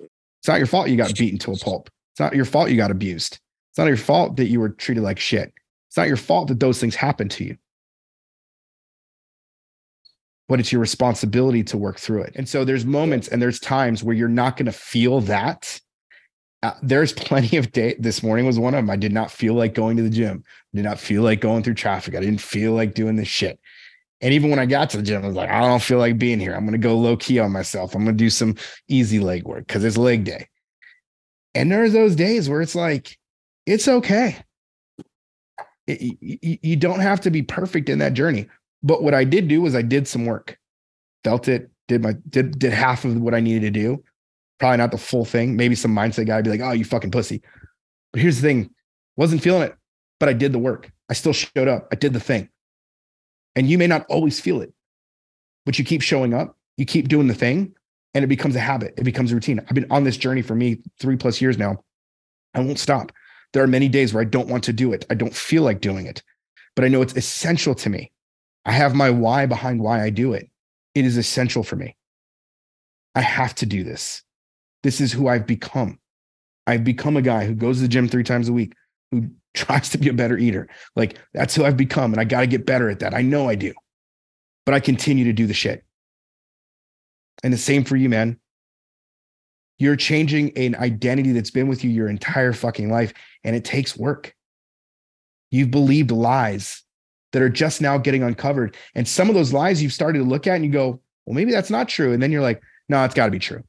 It's 0.00 0.48
not 0.48 0.58
your 0.58 0.66
fault 0.66 0.88
you 0.88 0.96
got 0.96 1.16
beaten 1.16 1.38
to 1.40 1.52
a 1.52 1.56
pulp. 1.56 1.88
It's 2.12 2.20
not 2.20 2.36
your 2.36 2.44
fault 2.44 2.70
you 2.70 2.76
got 2.76 2.90
abused. 2.90 3.38
It's 3.70 3.78
not 3.78 3.86
your 3.86 3.96
fault 3.96 4.36
that 4.36 4.48
you 4.48 4.60
were 4.60 4.68
treated 4.68 5.02
like 5.02 5.18
shit. 5.18 5.52
It's 5.88 5.96
not 5.96 6.08
your 6.08 6.16
fault 6.16 6.48
that 6.48 6.60
those 6.60 6.78
things 6.78 6.94
happened 6.94 7.30
to 7.32 7.44
you. 7.44 7.56
But 10.48 10.60
it's 10.60 10.72
your 10.72 10.80
responsibility 10.80 11.62
to 11.64 11.78
work 11.78 11.98
through 11.98 12.22
it. 12.22 12.32
And 12.36 12.48
so 12.48 12.64
there's 12.64 12.84
moments 12.84 13.28
and 13.28 13.40
there's 13.40 13.58
times 13.58 14.02
where 14.04 14.14
you're 14.14 14.28
not 14.28 14.56
going 14.56 14.66
to 14.66 14.72
feel 14.72 15.22
that 15.22 15.80
uh, 16.64 16.72
there's 16.82 17.12
plenty 17.28 17.56
of 17.56 17.70
day. 17.72 17.94
This 17.98 18.22
morning 18.22 18.46
was 18.46 18.58
one 18.58 18.74
of 18.74 18.78
them. 18.78 18.90
I 18.90 18.96
did 18.96 19.12
not 19.12 19.30
feel 19.30 19.54
like 19.54 19.74
going 19.74 19.96
to 19.98 20.02
the 20.02 20.10
gym. 20.10 20.42
I 20.46 20.76
did 20.76 20.84
not 20.84 20.98
feel 20.98 21.22
like 21.22 21.40
going 21.40 21.62
through 21.62 21.74
traffic. 21.74 22.14
I 22.14 22.20
didn't 22.20 22.40
feel 22.40 22.72
like 22.72 22.94
doing 22.94 23.16
this 23.16 23.28
shit. 23.28 23.60
And 24.20 24.32
even 24.32 24.48
when 24.48 24.58
I 24.58 24.64
got 24.64 24.88
to 24.90 24.96
the 24.96 25.02
gym, 25.02 25.22
I 25.22 25.26
was 25.26 25.36
like, 25.36 25.50
I 25.50 25.60
don't 25.60 25.82
feel 25.82 25.98
like 25.98 26.18
being 26.18 26.40
here. 26.40 26.54
I'm 26.54 26.64
going 26.64 26.72
to 26.72 26.78
go 26.78 26.96
low 26.96 27.16
key 27.16 27.38
on 27.38 27.52
myself. 27.52 27.94
I'm 27.94 28.04
going 28.04 28.16
to 28.16 28.24
do 28.24 28.30
some 28.30 28.56
easy 28.88 29.18
leg 29.18 29.44
work 29.44 29.66
because 29.66 29.84
it's 29.84 29.98
leg 29.98 30.24
day. 30.24 30.48
And 31.54 31.70
there 31.70 31.84
are 31.84 31.90
those 31.90 32.16
days 32.16 32.48
where 32.48 32.62
it's 32.62 32.74
like, 32.74 33.18
it's 33.66 33.86
okay. 33.86 34.38
It, 35.86 36.16
you, 36.20 36.58
you 36.62 36.76
don't 36.76 37.00
have 37.00 37.20
to 37.22 37.30
be 37.30 37.42
perfect 37.42 37.90
in 37.90 37.98
that 37.98 38.14
journey. 38.14 38.48
But 38.84 39.02
what 39.02 39.14
I 39.14 39.24
did 39.24 39.48
do 39.48 39.62
was 39.62 39.74
I 39.74 39.82
did 39.82 40.06
some 40.06 40.26
work, 40.26 40.58
felt 41.24 41.48
it, 41.48 41.70
did 41.88 42.02
my 42.02 42.14
did 42.28 42.58
did 42.58 42.72
half 42.72 43.04
of 43.04 43.20
what 43.20 43.34
I 43.34 43.40
needed 43.40 43.62
to 43.62 43.70
do, 43.70 44.04
Probably 44.58 44.78
not 44.78 44.92
the 44.92 44.98
full 44.98 45.24
thing. 45.24 45.56
Maybe 45.56 45.74
some 45.74 45.94
mindset 45.94 46.26
guy 46.26 46.36
would 46.36 46.44
be 46.44 46.50
like, 46.50 46.60
oh, 46.60 46.72
you 46.72 46.84
fucking 46.84 47.10
pussy. 47.10 47.42
But 48.12 48.22
here's 48.22 48.40
the 48.40 48.48
thing 48.48 48.70
wasn't 49.16 49.42
feeling 49.42 49.62
it, 49.62 49.74
but 50.18 50.28
I 50.28 50.32
did 50.32 50.52
the 50.52 50.58
work. 50.58 50.90
I 51.08 51.14
still 51.14 51.32
showed 51.32 51.68
up. 51.68 51.88
I 51.92 51.96
did 51.96 52.12
the 52.12 52.20
thing. 52.20 52.48
And 53.54 53.68
you 53.68 53.78
may 53.78 53.86
not 53.86 54.06
always 54.08 54.40
feel 54.40 54.60
it, 54.60 54.72
but 55.64 55.78
you 55.78 55.84
keep 55.84 56.02
showing 56.02 56.34
up, 56.34 56.56
you 56.76 56.84
keep 56.84 57.08
doing 57.08 57.28
the 57.28 57.34
thing, 57.34 57.74
and 58.14 58.24
it 58.24 58.28
becomes 58.28 58.56
a 58.56 58.60
habit. 58.60 58.94
It 58.96 59.04
becomes 59.04 59.30
a 59.30 59.34
routine. 59.34 59.60
I've 59.60 59.74
been 59.74 59.86
on 59.90 60.02
this 60.02 60.16
journey 60.16 60.42
for 60.42 60.54
me 60.54 60.78
three 60.98 61.16
plus 61.16 61.40
years 61.40 61.58
now. 61.58 61.84
I 62.54 62.60
won't 62.60 62.78
stop. 62.78 63.12
There 63.52 63.62
are 63.62 63.68
many 63.68 63.88
days 63.88 64.12
where 64.12 64.20
I 64.20 64.24
don't 64.24 64.48
want 64.48 64.64
to 64.64 64.72
do 64.72 64.92
it. 64.92 65.04
I 65.10 65.14
don't 65.14 65.34
feel 65.34 65.62
like 65.62 65.80
doing 65.80 66.06
it, 66.06 66.22
but 66.74 66.84
I 66.84 66.88
know 66.88 67.02
it's 67.02 67.16
essential 67.16 67.74
to 67.76 67.90
me. 67.90 68.10
I 68.64 68.72
have 68.72 68.94
my 68.94 69.10
why 69.10 69.46
behind 69.46 69.80
why 69.80 70.02
I 70.02 70.10
do 70.10 70.32
it. 70.32 70.48
It 70.94 71.04
is 71.04 71.16
essential 71.16 71.62
for 71.62 71.76
me. 71.76 71.96
I 73.14 73.20
have 73.20 73.54
to 73.56 73.66
do 73.66 73.84
this. 73.84 74.22
This 74.82 75.00
is 75.00 75.12
who 75.12 75.28
I've 75.28 75.46
become. 75.46 75.98
I've 76.66 76.84
become 76.84 77.16
a 77.16 77.22
guy 77.22 77.44
who 77.46 77.54
goes 77.54 77.76
to 77.76 77.82
the 77.82 77.88
gym 77.88 78.08
three 78.08 78.24
times 78.24 78.48
a 78.48 78.52
week, 78.52 78.74
who 79.10 79.28
tries 79.54 79.88
to 79.90 79.98
be 79.98 80.08
a 80.08 80.12
better 80.12 80.36
eater. 80.36 80.68
Like 80.96 81.18
that's 81.32 81.54
who 81.54 81.64
I've 81.64 81.76
become. 81.76 82.12
And 82.12 82.20
I 82.20 82.24
got 82.24 82.40
to 82.40 82.46
get 82.46 82.66
better 82.66 82.88
at 82.88 83.00
that. 83.00 83.14
I 83.14 83.22
know 83.22 83.48
I 83.48 83.54
do, 83.54 83.72
but 84.66 84.74
I 84.74 84.80
continue 84.80 85.24
to 85.24 85.32
do 85.32 85.46
the 85.46 85.54
shit. 85.54 85.84
And 87.42 87.52
the 87.52 87.58
same 87.58 87.84
for 87.84 87.96
you, 87.96 88.08
man. 88.08 88.38
You're 89.78 89.96
changing 89.96 90.56
an 90.56 90.76
identity 90.76 91.32
that's 91.32 91.50
been 91.50 91.66
with 91.66 91.82
you 91.82 91.90
your 91.90 92.08
entire 92.08 92.52
fucking 92.52 92.90
life, 92.90 93.12
and 93.42 93.56
it 93.56 93.64
takes 93.64 93.96
work. 93.96 94.34
You've 95.50 95.72
believed 95.72 96.10
lies 96.12 96.83
that 97.34 97.42
are 97.42 97.48
just 97.48 97.80
now 97.80 97.98
getting 97.98 98.22
uncovered. 98.22 98.76
And 98.94 99.08
some 99.08 99.28
of 99.28 99.34
those 99.34 99.52
lies 99.52 99.82
you've 99.82 99.92
started 99.92 100.20
to 100.20 100.24
look 100.24 100.46
at 100.46 100.54
and 100.54 100.64
you 100.64 100.70
go, 100.70 101.00
well, 101.26 101.34
maybe 101.34 101.50
that's 101.50 101.68
not 101.68 101.88
true. 101.88 102.12
And 102.12 102.22
then 102.22 102.30
you're 102.30 102.40
like, 102.40 102.62
no, 102.88 103.02
it's 103.04 103.14
got 103.14 103.26
to 103.26 103.32
be 103.32 103.40
true. 103.40 103.64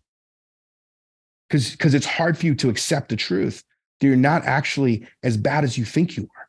Because 1.50 1.72
because 1.72 1.96
it's 1.96 2.06
hard 2.06 2.38
for 2.38 2.46
you 2.46 2.54
to 2.56 2.70
accept 2.70 3.10
the 3.10 3.16
truth 3.16 3.64
that 4.00 4.08
you're 4.08 4.16
not 4.18 4.44
actually 4.46 5.08
as 5.24 5.36
bad 5.36 5.64
as 5.64 5.80
you 5.80 5.84
think 5.84 6.16
you 6.16 6.24
are. 6.38 6.48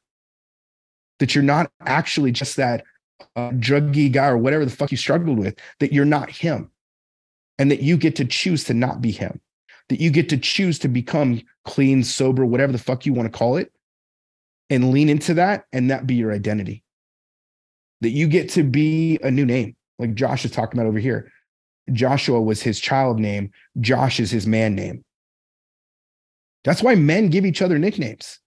That 1.18 1.34
you're 1.34 1.42
not 1.42 1.72
actually 1.80 2.32
just 2.32 2.56
that 2.56 2.84
uh, 3.34 3.50
druggy 3.52 4.12
guy 4.12 4.26
or 4.26 4.36
whatever 4.36 4.66
the 4.66 4.70
fuck 4.70 4.90
you 4.90 4.98
struggled 4.98 5.38
with 5.38 5.58
that 5.80 5.94
you're 5.94 6.04
not 6.04 6.28
him. 6.28 6.70
And 7.58 7.70
that 7.70 7.80
you 7.80 7.96
get 7.96 8.16
to 8.16 8.26
choose 8.26 8.64
to 8.64 8.74
not 8.74 9.00
be 9.00 9.10
him. 9.10 9.40
That 9.88 10.00
you 10.00 10.10
get 10.10 10.28
to 10.28 10.36
choose 10.36 10.78
to 10.80 10.88
become 10.88 11.40
clean 11.64 12.04
sober 12.04 12.44
whatever 12.44 12.72
the 12.72 12.78
fuck 12.78 13.06
you 13.06 13.14
want 13.14 13.32
to 13.32 13.38
call 13.38 13.56
it 13.56 13.72
and 14.68 14.90
lean 14.90 15.08
into 15.08 15.32
that 15.34 15.64
and 15.72 15.90
that 15.90 16.06
be 16.06 16.14
your 16.14 16.32
identity 16.32 16.82
that 18.00 18.10
you 18.10 18.28
get 18.28 18.50
to 18.50 18.62
be 18.62 19.18
a 19.22 19.30
new 19.30 19.46
name 19.46 19.74
like 19.98 20.14
josh 20.14 20.44
is 20.44 20.50
talking 20.50 20.78
about 20.78 20.88
over 20.88 20.98
here 20.98 21.30
Joshua 21.92 22.40
was 22.40 22.62
his 22.62 22.80
child 22.80 23.18
name, 23.18 23.50
Josh 23.80 24.20
is 24.20 24.30
his 24.30 24.46
man 24.46 24.74
name. 24.74 25.04
That's 26.64 26.82
why 26.82 26.96
men 26.96 27.30
give 27.30 27.46
each 27.46 27.62
other 27.62 27.78
nicknames 27.78 28.40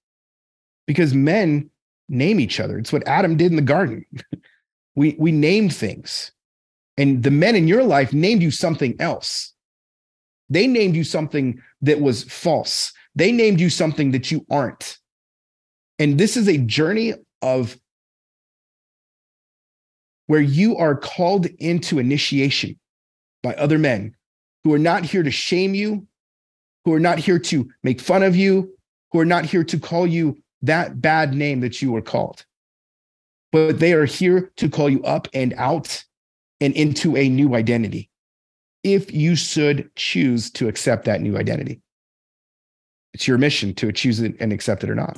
because 0.88 1.14
men 1.14 1.70
name 2.10 2.40
each 2.40 2.60
other. 2.60 2.78
It's 2.78 2.92
what 2.92 3.08
Adam 3.08 3.38
did 3.38 3.52
in 3.52 3.56
the 3.56 3.62
garden. 3.62 4.06
we, 4.96 5.16
we 5.18 5.32
named 5.32 5.74
things, 5.74 6.32
and 6.98 7.24
the 7.24 7.32
men 7.32 7.56
in 7.56 7.68
your 7.68 7.84
life 7.84 8.12
named 8.12 8.42
you 8.42 8.52
something 8.52 8.96
else. 9.00 9.54
They 10.50 10.68
named 10.68 10.96
you 10.96 11.04
something 11.04 11.62
that 11.82 12.02
was 12.02 12.24
false, 12.24 12.92
they 13.16 13.32
named 13.32 13.62
you 13.62 13.70
something 13.70 14.12
that 14.12 14.32
you 14.32 14.46
aren't. 14.52 14.98
And 15.98 16.18
this 16.18 16.38
is 16.38 16.48
a 16.48 16.58
journey 16.58 17.14
of 17.42 17.78
where 20.30 20.40
you 20.40 20.78
are 20.78 20.96
called 20.96 21.48
into 21.58 21.98
initiation 21.98 22.80
by 23.42 23.56
other 23.56 23.80
men 23.80 24.16
who 24.64 24.72
are 24.72 24.78
not 24.78 25.04
here 25.04 25.24
to 25.24 25.32
shame 25.32 25.74
you, 25.74 26.06
who 26.86 26.94
are 26.94 27.00
not 27.00 27.18
here 27.18 27.40
to 27.40 27.68
make 27.82 28.00
fun 28.00 28.22
of 28.22 28.36
you, 28.36 28.72
who 29.12 29.20
are 29.20 29.26
not 29.26 29.44
here 29.44 29.64
to 29.64 29.80
call 29.80 30.06
you 30.06 30.38
that 30.62 31.02
bad 31.02 31.34
name 31.34 31.62
that 31.62 31.82
you 31.82 31.92
were 31.92 32.04
called. 32.04 32.46
But 33.52 33.80
they 33.80 33.94
are 33.94 34.06
here 34.06 34.52
to 34.58 34.70
call 34.70 34.88
you 34.88 35.02
up 35.02 35.28
and 35.34 35.52
out 35.58 36.06
and 36.62 36.76
into 36.76 37.18
a 37.18 37.28
new 37.28 37.56
identity 37.56 38.12
if 38.84 39.12
you 39.12 39.36
should 39.36 39.90
choose 39.96 40.52
to 40.52 40.68
accept 40.68 41.06
that 41.06 41.22
new 41.22 41.40
identity. 41.40 41.82
It's 43.16 43.28
your 43.28 43.40
mission 43.40 43.74
to 43.74 43.92
choose 43.92 44.20
it 44.20 44.36
and 44.40 44.54
accept 44.54 44.84
it 44.84 44.92
or 44.92 44.96
not. 44.96 45.18